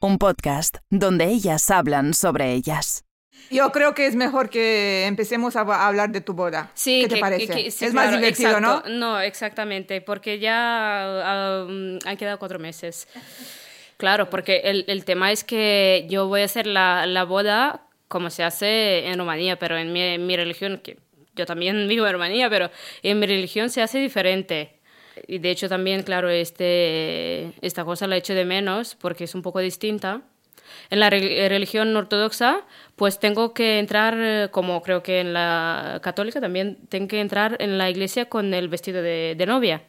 Un 0.00 0.18
podcast 0.18 0.78
donde 0.90 1.26
ellas 1.26 1.70
hablan 1.70 2.14
sobre 2.14 2.52
ellas. 2.52 3.04
Yo 3.50 3.70
creo 3.72 3.94
que 3.94 4.06
es 4.06 4.14
mejor 4.14 4.50
que 4.50 5.06
empecemos 5.06 5.56
a, 5.56 5.60
hablar 5.86 6.10
de 6.10 6.20
tu 6.20 6.32
boda. 6.32 6.70
Sí, 6.74 7.02
¿Qué 7.02 7.08
te 7.08 7.14
que- 7.16 7.20
parece? 7.20 7.46
que- 7.46 7.64
que- 7.64 7.70
sí, 7.70 7.84
es 7.84 7.94
más 7.94 8.04
claro, 8.06 8.16
divertido, 8.18 8.50
exacto. 8.58 8.88
¿no? 8.88 8.98
No, 8.98 9.20
exactamente, 9.20 10.00
porque 10.00 10.38
ya 10.38 11.64
um, 11.68 11.98
han 12.04 12.16
quedado 12.16 12.38
cuatro 12.38 12.58
meses. 12.58 13.08
Claro, 13.96 14.30
porque 14.30 14.62
el, 14.64 14.84
el 14.88 15.04
tema 15.04 15.30
es 15.32 15.44
que 15.44 16.06
yo 16.08 16.26
voy 16.28 16.42
a 16.42 16.44
hacer 16.46 16.66
la, 16.66 17.06
la 17.06 17.24
boda 17.24 17.86
como 18.08 18.30
se 18.30 18.42
hace 18.44 19.06
en 19.06 19.18
Rumanía, 19.18 19.58
pero 19.58 19.78
en 19.78 19.92
mi, 19.92 20.02
en 20.02 20.26
mi 20.26 20.36
religión, 20.36 20.80
que 20.82 20.98
yo 21.34 21.46
también 21.46 21.88
vivo 21.88 22.06
en 22.06 22.12
Rumanía, 22.12 22.50
pero 22.50 22.70
en 23.02 23.18
mi 23.18 23.26
religión 23.26 23.70
se 23.70 23.82
hace 23.82 23.98
diferente. 23.98 24.80
Y 25.26 25.38
de 25.38 25.50
hecho 25.50 25.68
también, 25.68 26.02
claro, 26.02 26.28
este, 26.28 27.52
esta 27.60 27.84
cosa 27.84 28.06
la 28.06 28.16
echo 28.16 28.34
de 28.34 28.44
menos 28.44 28.94
porque 28.94 29.24
es 29.24 29.34
un 29.34 29.42
poco 29.42 29.60
distinta. 29.60 30.22
En 30.90 31.00
la 31.00 31.10
re- 31.10 31.48
religión 31.48 31.94
ortodoxa, 31.96 32.62
pues 32.96 33.18
tengo 33.18 33.52
que 33.54 33.78
entrar, 33.78 34.14
eh, 34.18 34.48
como 34.50 34.82
creo 34.82 35.02
que 35.02 35.20
en 35.20 35.32
la 35.32 36.00
católica 36.02 36.40
también, 36.40 36.78
tengo 36.88 37.08
que 37.08 37.20
entrar 37.20 37.56
en 37.60 37.78
la 37.78 37.90
iglesia 37.90 38.26
con 38.28 38.54
el 38.54 38.68
vestido 38.68 39.02
de, 39.02 39.34
de 39.36 39.46
novia. 39.46 39.82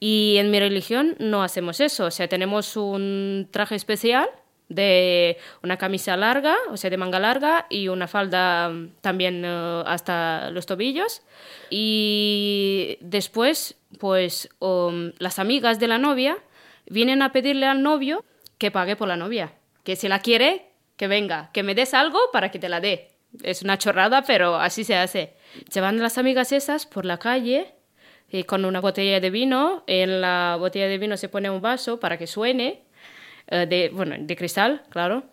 Y 0.00 0.36
en 0.38 0.50
mi 0.50 0.58
religión 0.58 1.14
no 1.18 1.42
hacemos 1.42 1.80
eso, 1.80 2.06
o 2.06 2.10
sea, 2.10 2.28
tenemos 2.28 2.76
un 2.76 3.48
traje 3.50 3.76
especial 3.76 4.28
de 4.68 5.36
una 5.62 5.76
camisa 5.76 6.16
larga, 6.16 6.56
o 6.70 6.76
sea, 6.76 6.90
de 6.90 6.96
manga 6.96 7.20
larga, 7.20 7.66
y 7.70 7.88
una 7.88 8.08
falda 8.08 8.68
mm, 8.70 8.88
también 9.00 9.44
eh, 9.44 9.82
hasta 9.86 10.50
los 10.50 10.66
tobillos. 10.66 11.22
Y 11.70 12.96
después, 13.00 13.76
pues 13.98 14.48
um, 14.58 15.12
las 15.18 15.38
amigas 15.38 15.78
de 15.78 15.88
la 15.88 15.98
novia 15.98 16.36
vienen 16.86 17.22
a 17.22 17.32
pedirle 17.32 17.66
al 17.66 17.82
novio 17.82 18.24
que 18.58 18.70
pague 18.70 18.96
por 18.96 19.08
la 19.08 19.16
novia, 19.16 19.54
que 19.84 19.96
si 19.96 20.08
la 20.08 20.20
quiere, 20.20 20.66
que 20.96 21.08
venga, 21.08 21.50
que 21.52 21.62
me 21.62 21.74
des 21.74 21.94
algo 21.94 22.18
para 22.32 22.50
que 22.50 22.58
te 22.58 22.68
la 22.68 22.80
dé. 22.80 23.08
Es 23.42 23.62
una 23.62 23.78
chorrada, 23.78 24.22
pero 24.22 24.56
así 24.56 24.84
se 24.84 24.94
hace. 24.94 25.34
Se 25.68 25.80
van 25.80 25.98
las 26.00 26.18
amigas 26.18 26.52
esas 26.52 26.86
por 26.86 27.04
la 27.04 27.18
calle 27.18 27.74
y 28.30 28.44
con 28.44 28.64
una 28.64 28.80
botella 28.80 29.20
de 29.20 29.30
vino. 29.30 29.84
En 29.86 30.20
la 30.20 30.56
botella 30.58 30.86
de 30.86 30.98
vino 30.98 31.16
se 31.16 31.28
pone 31.28 31.50
un 31.50 31.60
vaso 31.60 31.98
para 31.98 32.18
que 32.18 32.26
suene, 32.26 32.82
eh, 33.48 33.66
de, 33.66 33.90
bueno, 33.92 34.16
de 34.18 34.36
cristal, 34.36 34.82
claro. 34.90 35.24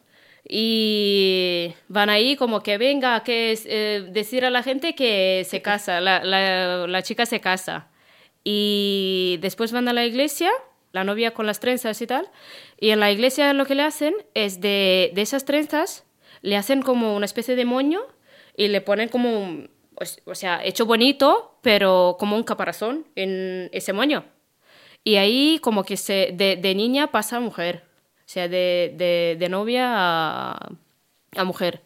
Y 0.47 1.73
van 1.89 2.09
ahí 2.09 2.35
como 2.35 2.63
que 2.63 2.77
venga, 2.77 3.21
que 3.23 3.59
eh, 3.65 4.07
decir 4.09 4.45
a 4.45 4.49
la 4.49 4.63
gente 4.63 4.95
que 4.95 5.45
se 5.47 5.61
casa, 5.61 5.99
la, 5.99 6.23
la, 6.23 6.87
la 6.87 7.03
chica 7.03 7.25
se 7.25 7.41
casa. 7.41 7.89
Y 8.51 9.37
después 9.41 9.71
van 9.71 9.87
a 9.89 9.93
la 9.93 10.05
iglesia, 10.07 10.49
la 10.91 11.03
novia 11.03 11.35
con 11.35 11.45
las 11.45 11.59
trenzas 11.59 12.01
y 12.01 12.07
tal. 12.07 12.27
Y 12.79 12.89
en 12.89 12.99
la 12.99 13.11
iglesia 13.11 13.53
lo 13.53 13.65
que 13.67 13.75
le 13.75 13.83
hacen 13.83 14.15
es 14.33 14.59
de, 14.59 15.11
de 15.13 15.21
esas 15.21 15.45
trenzas, 15.45 16.03
le 16.41 16.57
hacen 16.57 16.81
como 16.81 17.15
una 17.15 17.25
especie 17.27 17.55
de 17.55 17.65
moño 17.65 18.01
y 18.57 18.69
le 18.69 18.81
ponen 18.81 19.07
como, 19.09 19.39
un- 19.39 19.69
o 20.25 20.33
sea, 20.33 20.65
hecho 20.65 20.87
bonito, 20.87 21.59
pero 21.61 22.15
como 22.19 22.35
un 22.35 22.43
caparazón 22.43 23.05
en 23.15 23.69
ese 23.71 23.93
moño. 23.93 24.25
Y 25.03 25.17
ahí 25.17 25.59
como 25.61 25.83
que 25.83 25.95
se, 25.95 26.31
de, 26.33 26.73
niña 26.73 27.11
pasa 27.11 27.37
a 27.37 27.41
mujer, 27.41 27.83
o 28.19 28.23
sea, 28.25 28.47
de, 28.47 28.93
de, 28.97 29.37
de 29.39 29.49
novia 29.49 29.85
a, 29.93 30.69
a 31.35 31.43
mujer. 31.43 31.83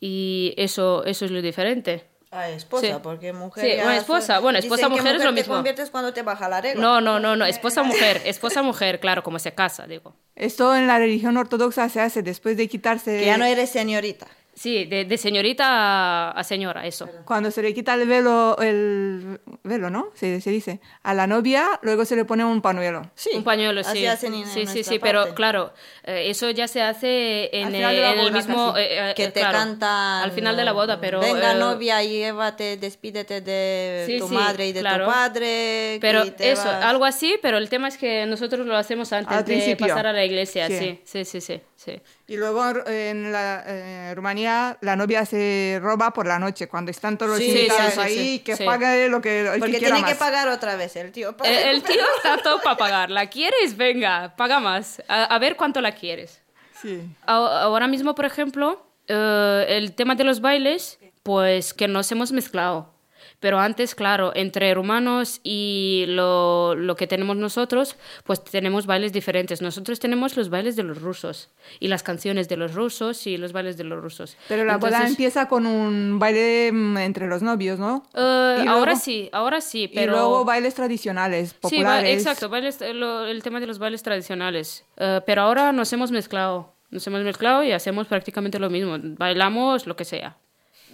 Y 0.00 0.54
eso, 0.56 1.04
eso 1.06 1.24
es 1.24 1.32
lo 1.32 1.42
diferente. 1.42 2.04
A 2.30 2.50
esposa, 2.50 2.86
Sí. 2.86 2.92
porque 3.02 3.32
mujer. 3.32 3.64
Sí, 3.64 3.76
bueno, 3.76 3.92
esposa, 3.92 4.38
bueno, 4.40 4.58
esposa, 4.58 4.88
mujer 4.90 5.16
es 5.16 5.24
lo 5.24 5.30
te 5.30 5.36
mismo. 5.36 5.54
conviertes 5.54 5.88
cuando 5.90 6.12
te 6.12 6.22
baja 6.22 6.48
la 6.48 6.60
regla. 6.60 6.80
No, 6.82 7.00
no, 7.00 7.18
no, 7.18 7.36
no, 7.36 7.46
esposa 7.46 7.82
mujer, 7.82 8.20
esposa 8.26 8.62
mujer, 8.62 9.00
claro, 9.00 9.22
como 9.22 9.38
se 9.38 9.54
casa, 9.54 9.86
digo. 9.86 10.14
Esto 10.36 10.76
en 10.76 10.86
la 10.86 10.98
religión 10.98 11.36
ortodoxa 11.38 11.88
se 11.88 12.00
hace 12.00 12.22
después 12.22 12.56
de 12.58 12.68
quitarse... 12.68 13.18
Que 13.20 13.26
ya 13.26 13.38
no 13.38 13.46
eres 13.46 13.70
señorita. 13.70 14.26
Sí, 14.58 14.86
de, 14.86 15.04
de 15.04 15.18
señorita 15.18 15.64
a, 15.66 16.30
a 16.32 16.42
señora, 16.42 16.84
eso. 16.84 17.08
Cuando 17.24 17.50
se 17.52 17.62
le 17.62 17.72
quita 17.72 17.94
el 17.94 18.08
velo, 18.08 18.56
el 18.58 19.40
velo, 19.62 19.88
¿no? 19.88 20.10
Se, 20.14 20.40
se 20.40 20.50
dice. 20.50 20.80
A 21.04 21.14
la 21.14 21.28
novia, 21.28 21.78
luego 21.82 22.04
se 22.04 22.16
le 22.16 22.24
pone 22.24 22.44
un 22.44 22.60
pañuelo. 22.60 23.02
Sí. 23.14 23.30
Un 23.34 23.44
pañuelo, 23.44 23.80
así 23.82 23.98
sí. 23.98 24.06
hacen 24.06 24.34
en- 24.34 24.46
sí, 24.46 24.66
sí, 24.66 24.82
sí, 24.82 24.98
pero 24.98 25.20
parte. 25.20 25.34
claro, 25.34 25.72
eh, 26.02 26.24
eso 26.30 26.50
ya 26.50 26.66
se 26.66 26.82
hace 26.82 27.56
en, 27.56 27.66
Al 27.68 27.72
final 27.72 27.94
de 27.94 28.00
la 28.02 28.12
en 28.12 28.18
el 28.18 28.24
boda, 28.24 28.36
mismo... 28.36 28.76
eh, 28.76 29.10
eh, 29.10 29.14
que 29.14 29.28
te 29.28 29.40
claro, 29.40 29.58
cantan. 29.58 30.22
Al 30.24 30.32
final 30.32 30.56
de 30.56 30.64
la 30.64 30.72
boda, 30.72 30.98
pero... 31.00 31.20
Venga, 31.20 31.52
eh, 31.52 31.58
novia, 31.58 32.02
llévate, 32.02 32.76
despídete 32.78 33.40
de 33.40 34.04
Sí, 34.06 34.18
tu 34.18 34.28
sí, 34.28 34.34
madre 34.34 34.66
y 34.66 34.72
de 34.72 34.80
claro. 34.80 35.04
tu 35.06 35.10
padre. 35.12 35.98
Pero 36.00 36.24
eso, 36.38 36.64
vas- 36.64 36.84
algo 36.84 37.04
así, 37.04 37.36
pero 37.40 37.58
el 37.58 37.68
tema 37.68 37.86
es 37.86 37.96
que 37.96 38.26
nosotros 38.26 38.66
lo 38.66 38.76
hacemos 38.76 39.12
antes 39.12 39.32
Al 39.36 39.44
de 39.44 39.52
principio. 39.54 39.86
pasar 39.86 40.06
a 40.08 40.12
la 40.12 40.24
iglesia, 40.24 40.66
Sí. 40.66 40.98
sí, 41.04 41.24
sí, 41.24 41.40
sí, 41.40 41.60
sí. 41.76 42.00
Y 42.30 42.36
luego 42.36 42.62
en 42.86 43.32
la, 43.32 43.64
eh, 43.66 44.12
Rumanía 44.14 44.76
la 44.82 44.96
novia 44.96 45.24
se 45.24 45.78
roba 45.82 46.12
por 46.12 46.26
la 46.26 46.38
noche, 46.38 46.68
cuando 46.68 46.90
están 46.90 47.16
todos 47.16 47.30
los 47.32 47.38
Sí, 47.38 47.48
invitados 47.48 47.86
sí, 47.86 47.90
sí, 47.94 48.00
ahí, 48.00 48.14
sí, 48.18 48.38
que 48.40 48.56
sí. 48.56 48.64
pague 48.64 49.08
lo 49.08 49.22
que, 49.22 49.40
el 49.40 49.52
que 49.54 49.58
Porque 49.60 49.78
quiera 49.78 49.94
tiene 49.96 50.06
que 50.08 50.14
más. 50.14 50.18
pagar 50.18 50.48
otra 50.48 50.76
vez 50.76 50.94
el 50.96 51.10
tío. 51.10 51.34
El, 51.42 51.54
el 51.76 51.82
tío 51.82 52.02
está 52.18 52.36
todo 52.42 52.60
para 52.60 52.76
pagar. 52.76 53.10
¿La 53.10 53.28
quieres? 53.30 53.76
Venga, 53.78 54.34
paga 54.36 54.60
más. 54.60 55.02
A, 55.08 55.24
a 55.24 55.38
ver 55.38 55.56
cuánto 55.56 55.80
la 55.80 55.92
quieres. 55.92 56.42
Sí. 56.82 57.00
A- 57.26 57.62
Ahora 57.62 57.86
mismo, 57.88 58.14
por 58.14 58.26
ejemplo, 58.26 58.86
eh, 59.06 59.64
el 59.70 59.94
tema 59.94 60.14
de 60.14 60.24
los 60.24 60.42
bailes, 60.42 60.98
pues 61.22 61.72
que 61.72 61.88
nos 61.88 62.12
hemos 62.12 62.30
mezclado. 62.32 62.92
Pero 63.40 63.60
antes, 63.60 63.94
claro, 63.94 64.32
entre 64.34 64.74
rumanos 64.74 65.40
y 65.44 66.06
lo, 66.08 66.74
lo 66.74 66.96
que 66.96 67.06
tenemos 67.06 67.36
nosotros, 67.36 67.94
pues 68.24 68.42
tenemos 68.42 68.84
bailes 68.86 69.12
diferentes. 69.12 69.62
Nosotros 69.62 70.00
tenemos 70.00 70.36
los 70.36 70.50
bailes 70.50 70.74
de 70.74 70.82
los 70.82 71.00
rusos 71.00 71.48
y 71.78 71.86
las 71.86 72.02
canciones 72.02 72.48
de 72.48 72.56
los 72.56 72.74
rusos 72.74 73.28
y 73.28 73.36
los 73.36 73.52
bailes 73.52 73.76
de 73.76 73.84
los 73.84 74.02
rusos. 74.02 74.36
Pero 74.48 74.64
la 74.64 74.76
boda 74.76 74.88
Entonces, 74.88 75.10
empieza 75.10 75.46
con 75.46 75.66
un 75.66 76.18
baile 76.18 76.72
mm, 76.72 76.96
entre 76.98 77.28
los 77.28 77.42
novios, 77.42 77.78
¿no? 77.78 78.02
y 78.12 78.18
luego- 78.18 78.70
ahora 78.70 78.96
sí, 78.96 79.28
ahora 79.32 79.60
sí, 79.60 79.86
pero... 79.86 80.12
Y 80.12 80.16
luego 80.16 80.44
bailes 80.44 80.74
tradicionales, 80.74 81.50
Sí, 81.50 81.56
populares. 81.60 82.18
exacto, 82.18 82.48
bailes- 82.48 82.82
eh, 82.82 82.92
lo- 82.92 83.24
el 83.24 83.42
tema 83.44 83.60
de 83.60 83.68
los 83.68 83.78
bailes 83.78 84.02
tradicionales. 84.02 84.84
Eh, 84.96 85.20
pero 85.26 85.42
ahora 85.42 85.70
nos 85.70 85.92
hemos 85.92 86.10
mezclado, 86.10 86.74
nos 86.90 87.06
hemos 87.06 87.22
mezclado 87.22 87.62
y 87.62 87.70
hacemos 87.70 88.08
prácticamente 88.08 88.58
lo 88.58 88.68
mismo. 88.68 88.96
Bailamos 89.00 89.86
lo 89.86 89.94
que 89.94 90.04
sea. 90.04 90.36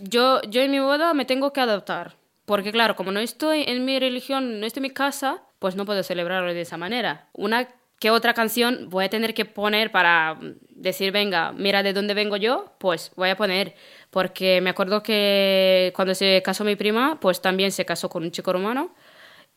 yo, 0.03 0.43
yo 0.43 0.61
en 0.61 0.73
mi 0.73 0.81
boda 0.81 1.15
me 1.15 1.25
tengo 1.25 1.51
que 1.53 1.63
adaptar. 1.63 2.17
Porque 2.47 2.73
claro, 2.73 2.97
como 2.97 3.13
no 3.13 3.21
estoy 3.21 3.65
en 3.67 3.85
mi 3.85 3.99
religión, 3.99 4.61
no 4.61 4.67
estoy 4.67 4.81
en 4.81 4.91
mi 4.91 4.91
casa, 4.91 5.43
pues 5.59 5.77
no 5.77 5.87
puedo 5.87 6.03
celebrarlo 6.03 6.53
de 6.53 6.61
esa 6.61 6.77
manera. 6.77 7.29
Una 7.33 7.69
que 7.99 8.11
otra 8.11 8.35
canción 8.35 8.89
voy 8.91 9.07
a 9.07 9.09
tener 9.09 9.33
que 9.33 9.45
poner 9.45 9.91
para 9.91 10.39
decir, 10.69 11.11
venga, 11.11 11.53
mira 11.53 11.83
de 11.83 11.93
dónde 11.93 12.13
vengo 12.13 12.37
yo, 12.37 12.75
pues 12.79 13.13
voy 13.17 13.31
a 13.31 13.37
poner. 13.37 13.75
Porque 14.11 14.61
me 14.61 14.71
acuerdo 14.71 15.03
que 15.03 15.93
cuando 15.97 16.15
se 16.15 16.43
casó 16.45 16.65
mi 16.65 16.77
prima, 16.77 17.19
pues 17.21 17.41
también 17.41 17.73
se 17.73 17.85
casó 17.85 18.09
con 18.09 18.23
un 18.25 18.31
chico 18.31 18.53
romano 18.53 18.95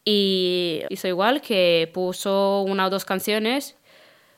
y 0.06 0.84
hizo 0.90 1.10
igual 1.10 1.42
que 1.42 1.92
puso 1.94 2.62
una 2.62 2.88
o 2.88 2.90
dos 2.90 3.04
canciones 3.04 3.76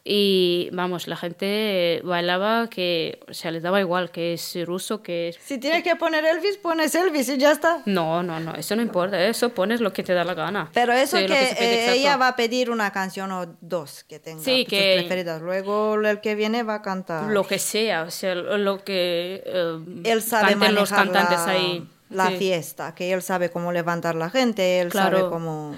y 0.04 0.70
vamos, 0.72 1.08
la 1.08 1.16
gente 1.18 2.02
bailaba 2.04 2.70
que, 2.70 3.20
o 3.30 3.34
sea, 3.34 3.52
les 3.52 3.62
daba 3.64 3.80
igual 3.80 4.12
que 4.12 4.34
es 4.34 4.58
ruso, 4.66 5.02
que 5.04 5.30
es... 5.30 5.38
Si 5.44 5.58
tienes 5.58 5.84
que 5.84 5.96
poner 5.96 6.26
Elvis, 6.26 6.58
pones 6.58 6.96
Elvis 6.96 7.30
y 7.30 7.38
ya 7.38 7.52
está. 7.52 7.82
No, 7.86 8.24
no, 8.24 8.40
no, 8.40 8.56
eso 8.56 8.76
no 8.76 8.82
importa, 8.82 9.24
eso 9.28 9.50
pones 9.50 9.82
lo 9.82 9.92
que 9.94 10.04
te 10.04 10.14
da 10.14 10.24
la 10.24 10.34
gana. 10.34 10.70
Pero 10.74 10.94
eso 10.94 11.18
Sí, 11.18 11.26
que, 11.26 11.46
se 11.48 11.56
pide, 11.56 11.86
eh, 11.90 11.94
ella 11.96 12.18
va 12.18 12.30
a 12.30 12.36
pedir 12.36 12.72
una 12.72 12.92
canción 12.92 13.32
o 13.32 13.46
dos 13.62 14.04
que 14.06 14.20
tenga 14.20 14.44
Sí, 14.44 14.62
sus 14.64 14.70
que- 14.70 14.96
preferidas. 15.00 15.42
Luego 15.42 15.96
el 15.96 16.22
que 16.22 16.36
viene 16.36 16.64
va 16.64 16.76
a 16.76 16.82
cantar. 16.82 17.26
Lo 17.32 17.46
que 17.46 17.60
sea, 17.60 18.04
o 18.04 18.12
sea, 18.12 18.36
lo 18.36 18.84
que 18.84 19.44
eh, 19.46 19.80
él 20.06 20.22
sabe 20.22 20.52
canten 20.54 20.76
los 20.76 20.92
manejar 20.92 21.14
cantantes 21.14 21.46
la, 21.46 21.52
ahí. 21.52 21.88
la 22.10 22.28
Sí. 22.30 22.38
fiesta, 22.38 22.96
que 22.96 23.12
él 23.14 23.22
sabe 23.22 23.50
cómo 23.52 23.72
levantar 23.72 24.16
la 24.16 24.30
gente, 24.30 24.80
él 24.80 24.90
Claro. 24.90 25.18
sabe 25.18 25.30
cómo... 25.30 25.76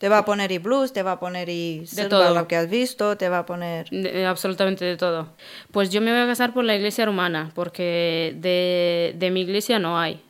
Te 0.00 0.08
va 0.08 0.16
a 0.18 0.24
poner 0.24 0.50
y 0.50 0.56
blues, 0.56 0.94
te 0.94 1.02
va 1.02 1.12
a 1.12 1.20
poner 1.20 1.50
y 1.50 1.86
selva, 1.86 2.08
todo. 2.08 2.34
lo 2.34 2.48
que 2.48 2.56
has 2.56 2.70
visto, 2.70 3.18
te 3.18 3.28
va 3.28 3.40
a 3.40 3.44
poner... 3.44 3.86
De- 3.90 4.24
absolutamente 4.24 4.82
de 4.86 4.96
todo. 4.96 5.28
Pues 5.72 5.90
yo 5.90 6.00
me 6.00 6.10
voy 6.10 6.22
a 6.22 6.26
casar 6.26 6.54
por 6.54 6.64
la 6.64 6.74
iglesia 6.74 7.04
romana, 7.04 7.50
porque 7.54 8.34
de, 8.38 9.14
de 9.18 9.30
mi 9.30 9.42
iglesia 9.42 9.78
no 9.78 9.98
hay. 9.98 10.22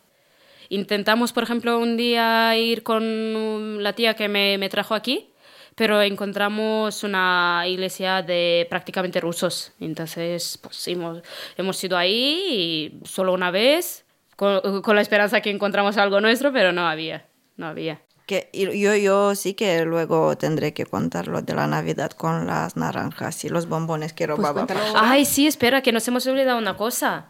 Intentamos, 0.71 1.33
por 1.33 1.45
ejemplo, 1.45 1.79
un 1.79 1.97
día 1.97 2.57
ir 2.57 2.83
con 2.83 3.81
la 3.81 3.93
tía 3.93 4.15
que 4.15 4.29
me, 4.29 4.59
me 4.59 4.69
trajo 4.69 4.97
aquí, 4.97 5.31
pero 5.77 6.03
encontramos 6.03 7.05
una 7.05 7.63
iglesia 7.69 8.23
de 8.23 8.67
prácticamente 8.69 9.21
rusos. 9.21 9.73
Entonces, 9.79 10.59
pues 10.61 10.89
hemos, 10.89 11.23
hemos 11.57 11.83
ido 11.85 11.97
ahí 11.97 12.45
y 13.03 13.07
solo 13.07 13.33
una 13.33 13.53
vez, 13.53 14.05
con, 14.35 14.83
con 14.83 14.97
la 14.97 15.03
esperanza 15.03 15.41
que 15.41 15.51
encontramos 15.51 15.97
algo 15.97 16.21
nuestro, 16.21 16.53
pero 16.53 16.73
no 16.73 16.89
había, 16.89 17.25
no 17.57 17.67
había. 17.69 18.01
Que 18.31 18.49
yo, 18.53 18.95
yo 18.95 19.35
sí 19.35 19.55
que 19.55 19.85
luego 19.85 20.37
tendré 20.39 20.73
que 20.73 20.87
contar 20.87 21.27
lo 21.27 21.43
de 21.43 21.53
la 21.53 21.67
Navidad 21.67 22.13
con 22.13 22.47
las 22.47 22.77
naranjas 22.77 23.45
y 23.45 23.49
los 23.49 23.67
bombones 23.69 24.13
que 24.13 24.29
robaba. 24.29 24.67
Pachi. 24.69 24.81
Ay, 24.95 25.25
sí, 25.25 25.49
espera, 25.49 25.83
que 25.83 25.91
nos 25.91 26.07
hemos 26.07 26.25
olvidado 26.29 26.57
una 26.59 26.77
cosa. 26.77 27.27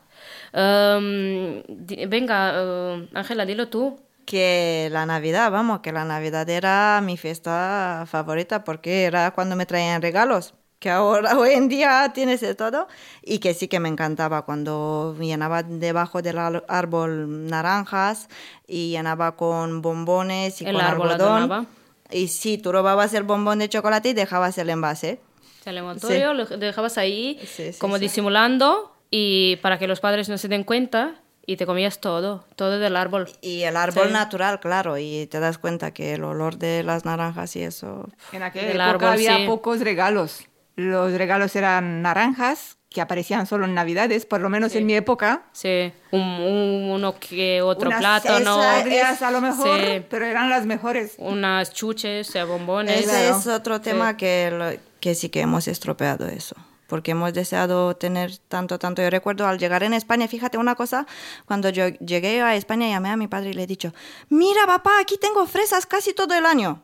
Em, 0.52 1.62
di- 1.68 2.04
venga, 2.06 2.52
eh, 2.54 3.08
Ángela, 3.14 3.46
dilo 3.46 3.68
tú. 3.68 3.98
que 4.26 4.88
la 4.92 5.06
Navidad, 5.06 5.50
vamos, 5.50 5.80
que 5.80 5.90
la 5.90 6.04
Navidad 6.04 6.48
era 6.48 7.00
mi 7.02 7.16
fiesta 7.16 8.04
favorita 8.06 8.62
porque 8.62 9.02
era 9.04 9.32
cuando 9.32 9.56
me 9.56 9.66
traían 9.66 10.02
regalos, 10.02 10.54
que 10.80 10.90
ahora 10.90 11.30
hoy 11.38 11.50
en 11.50 11.68
día 11.68 12.10
tienes 12.12 12.40
de 12.40 12.56
todo 12.56 12.88
y 13.22 13.38
que 13.38 13.54
sí 13.54 13.68
que 13.68 13.78
me 13.78 13.88
encantaba 13.88 14.42
cuando 14.44 15.14
llenaba 15.20 15.62
debajo 15.62 16.22
del 16.22 16.38
árbol 16.66 17.46
naranjas 17.46 18.28
y 18.66 18.90
llenaba 18.90 19.36
con 19.36 19.82
bombones 19.82 20.60
y 20.60 20.64
El 20.66 20.74
con 20.74 20.82
árbol 20.84 21.10
algodón. 21.12 21.68
Y 22.10 22.26
sí, 22.28 22.58
tú 22.58 22.72
robabas 22.72 23.14
el 23.14 23.22
bombón 23.22 23.60
de 23.60 23.68
chocolate 23.68 24.08
y 24.08 24.12
dejabas 24.14 24.58
el 24.58 24.70
envase. 24.70 25.20
El 25.64 25.76
envoltorio 25.78 26.32
lo 26.34 26.46
dejabas 26.46 26.98
ahí 26.98 27.38
Sí, 27.44 27.72
sí, 27.72 27.78
como 27.78 27.96
sí. 27.96 28.00
disimulando 28.02 28.96
y 29.10 29.56
para 29.56 29.78
que 29.78 29.86
los 29.86 30.00
padres 30.00 30.28
no 30.28 30.38
se 30.38 30.48
den 30.48 30.64
cuenta 30.64 31.16
y 31.46 31.56
te 31.56 31.66
comías 31.66 32.00
todo, 32.00 32.44
todo 32.56 32.78
del 32.78 32.96
árbol. 32.96 33.28
Y 33.42 33.62
el 33.62 33.76
árbol 33.76 34.06
Sí. 34.08 34.12
natural, 34.12 34.60
claro, 34.60 34.98
y 34.98 35.26
te 35.26 35.38
das 35.40 35.58
cuenta 35.58 35.92
que 35.92 36.14
el 36.14 36.24
olor 36.24 36.56
de 36.58 36.82
las 36.82 37.04
naranjas 37.04 37.54
y 37.56 37.62
eso... 37.62 38.08
En 38.32 38.42
aquella 38.42 38.68
Del 38.68 38.76
época 38.76 38.90
árbol, 38.90 39.08
había 39.08 39.36
sí. 39.36 39.46
pocos 39.46 39.80
regalos. 39.80 40.44
Los 40.76 41.12
regalos 41.12 41.54
eran 41.56 42.02
naranjas, 42.02 42.76
que 42.88 43.00
aparecían 43.00 43.46
solo 43.46 43.66
en 43.66 43.74
Navidades, 43.74 44.26
por 44.26 44.40
lo 44.40 44.48
menos 44.48 44.74
en 44.74 44.84
mi 44.86 44.94
época. 44.94 45.44
Sí, 45.52 45.92
un, 46.10 46.20
un- 46.22 46.90
uno 46.90 47.14
que 47.20 47.62
otro 47.62 47.88
Unas 47.88 48.00
plátano, 48.00 48.60
a 48.60 49.30
lo 49.30 49.40
mejor, 49.40 49.80
Sí. 49.80 50.04
pero 50.10 50.24
eran 50.24 50.50
las 50.50 50.66
mejores. 50.66 51.14
unas 51.18 51.72
chuches, 51.72 52.32
bombones. 52.48 52.98
Ese 53.00 53.08
Claro. 53.10 53.38
es 53.38 53.46
otro 53.46 53.80
tema 53.80 54.16
que, 54.16 54.50
lo- 54.50 54.80
que 55.00 55.14
sí 55.14 55.28
que 55.28 55.40
hemos 55.40 55.68
estropeado 55.68 56.26
eso. 56.26 56.56
Porque 56.88 57.12
hemos 57.12 57.32
deseado 57.32 57.94
tener 57.94 58.36
tanto, 58.48 58.80
tanto. 58.80 59.00
Yo 59.00 59.10
recuerdo 59.10 59.46
al 59.46 59.58
llegar 59.60 59.84
en 59.84 59.94
España, 59.94 60.26
fíjate 60.26 60.58
una 60.58 60.74
cosa, 60.74 61.06
cuando 61.46 61.68
yo 61.68 61.86
llegué 61.86 62.42
a 62.42 62.56
España 62.56 62.88
llamé 62.88 63.10
a 63.10 63.16
mi 63.16 63.28
padre 63.28 63.50
y 63.50 63.52
le 63.52 63.62
he 63.62 63.66
dicho, 63.68 63.92
mira 64.28 64.66
papá, 64.66 64.98
aquí 65.00 65.16
tengo 65.16 65.46
fresas 65.46 65.86
casi 65.86 66.12
todo 66.12 66.34
el 66.34 66.44
año. 66.44 66.82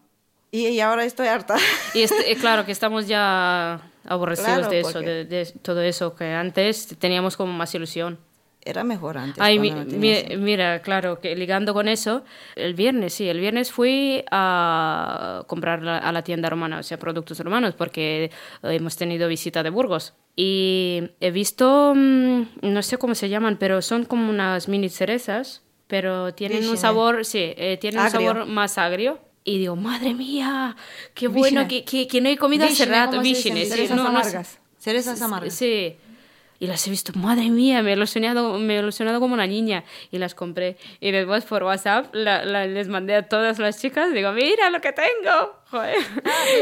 Y, 0.57 0.69
y 0.69 0.81
ahora 0.81 1.05
estoy 1.05 1.27
harta. 1.29 1.57
Y 1.95 2.01
este- 2.03 2.31
eh, 2.33 2.37
claro 2.37 2.65
que 2.65 2.73
estamos 2.79 3.07
ya 3.07 3.81
aborrecidos 4.09 4.59
Claro, 4.59 4.71
de 4.71 4.81
eso, 4.81 5.01
de, 5.01 5.25
de 5.25 5.45
todo 5.63 5.83
eso, 5.83 6.15
que 6.15 6.25
antes 6.33 6.97
teníamos 6.99 7.37
como 7.37 7.53
más 7.53 7.75
ilusión. 7.75 8.19
Era 8.63 8.83
mejor 8.83 9.17
antes. 9.19 9.37
Ay, 9.41 9.59
mi- 9.61 9.71
mi- 9.71 10.37
mira, 10.39 10.81
claro, 10.83 11.21
que 11.21 11.37
ligando 11.37 11.73
con 11.75 11.87
eso, 11.87 12.25
el 12.57 12.75
viernes, 12.75 13.15
sí, 13.15 13.29
el 13.29 13.39
viernes 13.39 13.71
fui 13.71 14.25
a 14.31 15.43
comprar 15.47 15.83
la- 15.83 15.99
a 15.99 16.11
la 16.13 16.23
tienda 16.23 16.49
romana, 16.51 16.79
o 16.79 16.83
sea, 16.83 16.99
productos 16.99 17.39
romanos, 17.41 17.75
porque 17.77 18.31
hemos 18.63 18.97
tenido 18.97 19.29
visita 19.29 19.63
de 19.63 19.71
Burgos. 19.71 20.15
Y 20.37 21.11
he 21.21 21.31
visto, 21.31 21.93
mm, 21.95 22.43
no 22.63 22.83
sé 22.83 22.99
cómo 22.99 23.15
se 23.15 23.29
llaman, 23.29 23.57
pero 23.59 23.83
son 23.83 24.05
como 24.05 24.31
unas 24.31 24.69
mini 24.69 24.89
cerezas, 24.89 25.63
pero 25.87 26.35
tienen 26.35 26.69
un 26.69 26.77
sabor, 26.77 27.25
sí, 27.25 27.39
eh, 27.57 27.79
tienen 27.81 28.01
un 28.01 28.07
Agrio. 28.07 28.33
sabor 28.33 28.47
más 28.47 28.79
agrio. 28.79 29.19
Y 29.49 29.59
digo, 29.59 29.77
madre 29.77 30.13
mía, 30.13 30.77
qué 31.15 31.29
bueno, 31.29 31.69
que, 31.69 31.85
que, 31.85 32.09
que 32.09 32.21
no 32.21 32.29
he 32.29 32.37
comido 32.37 32.65
hace 32.65 32.85
Vishne, 32.85 32.87
rato. 32.87 33.21
Vishne, 33.21 33.65
sí, 33.65 33.71
Cerezas 33.71 33.97
no, 33.97 34.03
no 34.03 34.11
sé. 34.11 34.17
amargas. 34.19 34.59
Cerezas 34.81 35.23
amargas. 35.23 35.55
Sí. 35.55 35.97
Y 36.59 36.67
las 36.69 36.87
he 36.87 36.91
visto, 36.91 37.13
madre 37.17 37.51
mía, 37.51 37.83
me 37.83 37.91
he 37.91 37.97
ilusionado, 37.97 38.59
me 38.59 38.77
he 38.77 38.79
ilusionado 38.81 39.21
como 39.21 39.35
una 39.35 39.47
niña. 39.47 39.85
Y 40.11 40.19
las 40.19 40.35
compré. 40.35 40.77
Y 41.01 41.11
después 41.11 41.45
por 41.45 41.63
WhatsApp 41.65 42.15
la- 42.15 42.45
la- 42.45 42.67
les 42.67 42.89
mandé 42.89 43.15
a 43.15 43.29
todas 43.29 43.59
las 43.59 43.81
chicas. 43.81 44.13
Digo, 44.13 44.33
mira 44.33 44.71
lo 44.71 44.81
que 44.81 44.93
tengo. 44.93 45.57
Joder. 45.71 45.97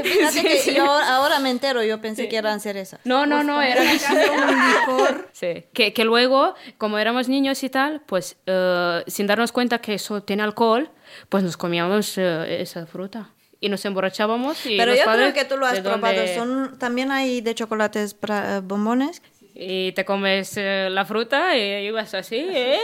Fíjate 0.02 0.32
Sí, 0.32 0.42
que 0.42 0.56
sí. 0.58 0.74
yo 0.74 0.84
ahora 0.90 1.38
me 1.38 1.50
entero, 1.50 1.82
yo 1.82 2.00
pensé 2.00 2.28
que 2.28 2.36
eran 2.36 2.60
cerezas. 2.60 3.00
No, 3.04 3.26
no, 3.26 3.44
no, 3.44 3.60
era 3.62 3.82
un 3.82 4.70
licor. 4.70 5.28
Sí. 5.32 5.64
Que, 5.72 5.92
que 5.92 6.04
luego, 6.04 6.54
como 6.78 6.98
éramos 6.98 7.28
niños 7.28 7.62
y 7.62 7.70
tal, 7.70 8.00
pues 8.06 8.36
eh, 8.46 9.02
sin 9.06 9.26
darnos 9.26 9.52
cuenta 9.52 9.78
que 9.78 9.94
eso 9.94 10.22
tiene 10.22 10.42
alcohol, 10.42 10.90
pues 11.28 11.42
nos 11.44 11.56
comíamos 11.56 12.16
eh, 12.18 12.60
esa 12.62 12.86
fruta. 12.86 13.30
Y 13.60 13.70
nos 13.70 13.82
emborrachábamos. 13.86 14.66
Y 14.66 14.76
Pero 14.76 14.94
yo 14.94 15.04
creo 15.04 15.32
que 15.32 15.44
tú 15.46 15.56
lo 15.56 15.64
has 15.64 15.74
¿de 15.74 15.82
probado. 15.82 16.20
Son, 16.34 16.78
también 16.78 17.10
hay 17.10 17.40
de 17.40 17.54
chocolates 17.54 18.14
eh, 18.28 18.60
bombones. 18.62 19.22
Y 19.54 19.92
te 19.92 20.04
comes 20.04 20.56
eh, 20.56 20.88
la 20.90 21.04
fruta 21.04 21.56
y 21.56 21.86
ibas 21.86 22.12
así, 22.14 22.36
¿eh? 22.36 22.78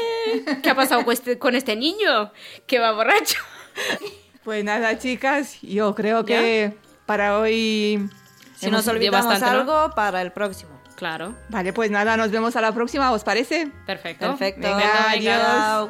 ¿Qué 0.63 0.71
ha 0.71 0.75
pasado 0.75 1.05
con 1.05 1.13
este, 1.13 1.39
con 1.39 1.57
este 1.57 1.75
niño? 1.75 2.33
Que 2.67 2.79
va 2.79 2.93
borracho. 2.93 3.41
Pues 4.45 4.65
nada, 4.65 4.99
chicas, 4.99 5.59
yo 5.63 5.95
creo 5.95 6.25
que 6.25 6.75
para 7.07 7.39
hoy... 7.39 8.09
Si 8.57 8.67
Hemos 8.67 8.87
nos 8.87 8.95
olvidamos 8.95 9.27
bastante, 9.27 9.55
¿no? 9.55 9.61
algo, 9.61 9.95
para 9.95 10.23
el 10.23 10.33
próximo. 10.33 10.81
Claro, 10.97 11.35
Vale, 11.49 11.73
pues 11.73 11.91
nada, 11.91 12.17
nos 12.17 12.31
vemos 12.31 12.57
a 12.57 12.61
la 12.61 12.73
próxima, 12.73 13.11
¿os 13.11 13.25
parece? 13.25 13.71
perfecto. 13.87 14.29
Perfecto. 14.29 14.69
Venga, 14.69 15.11
adiós. 15.11 15.89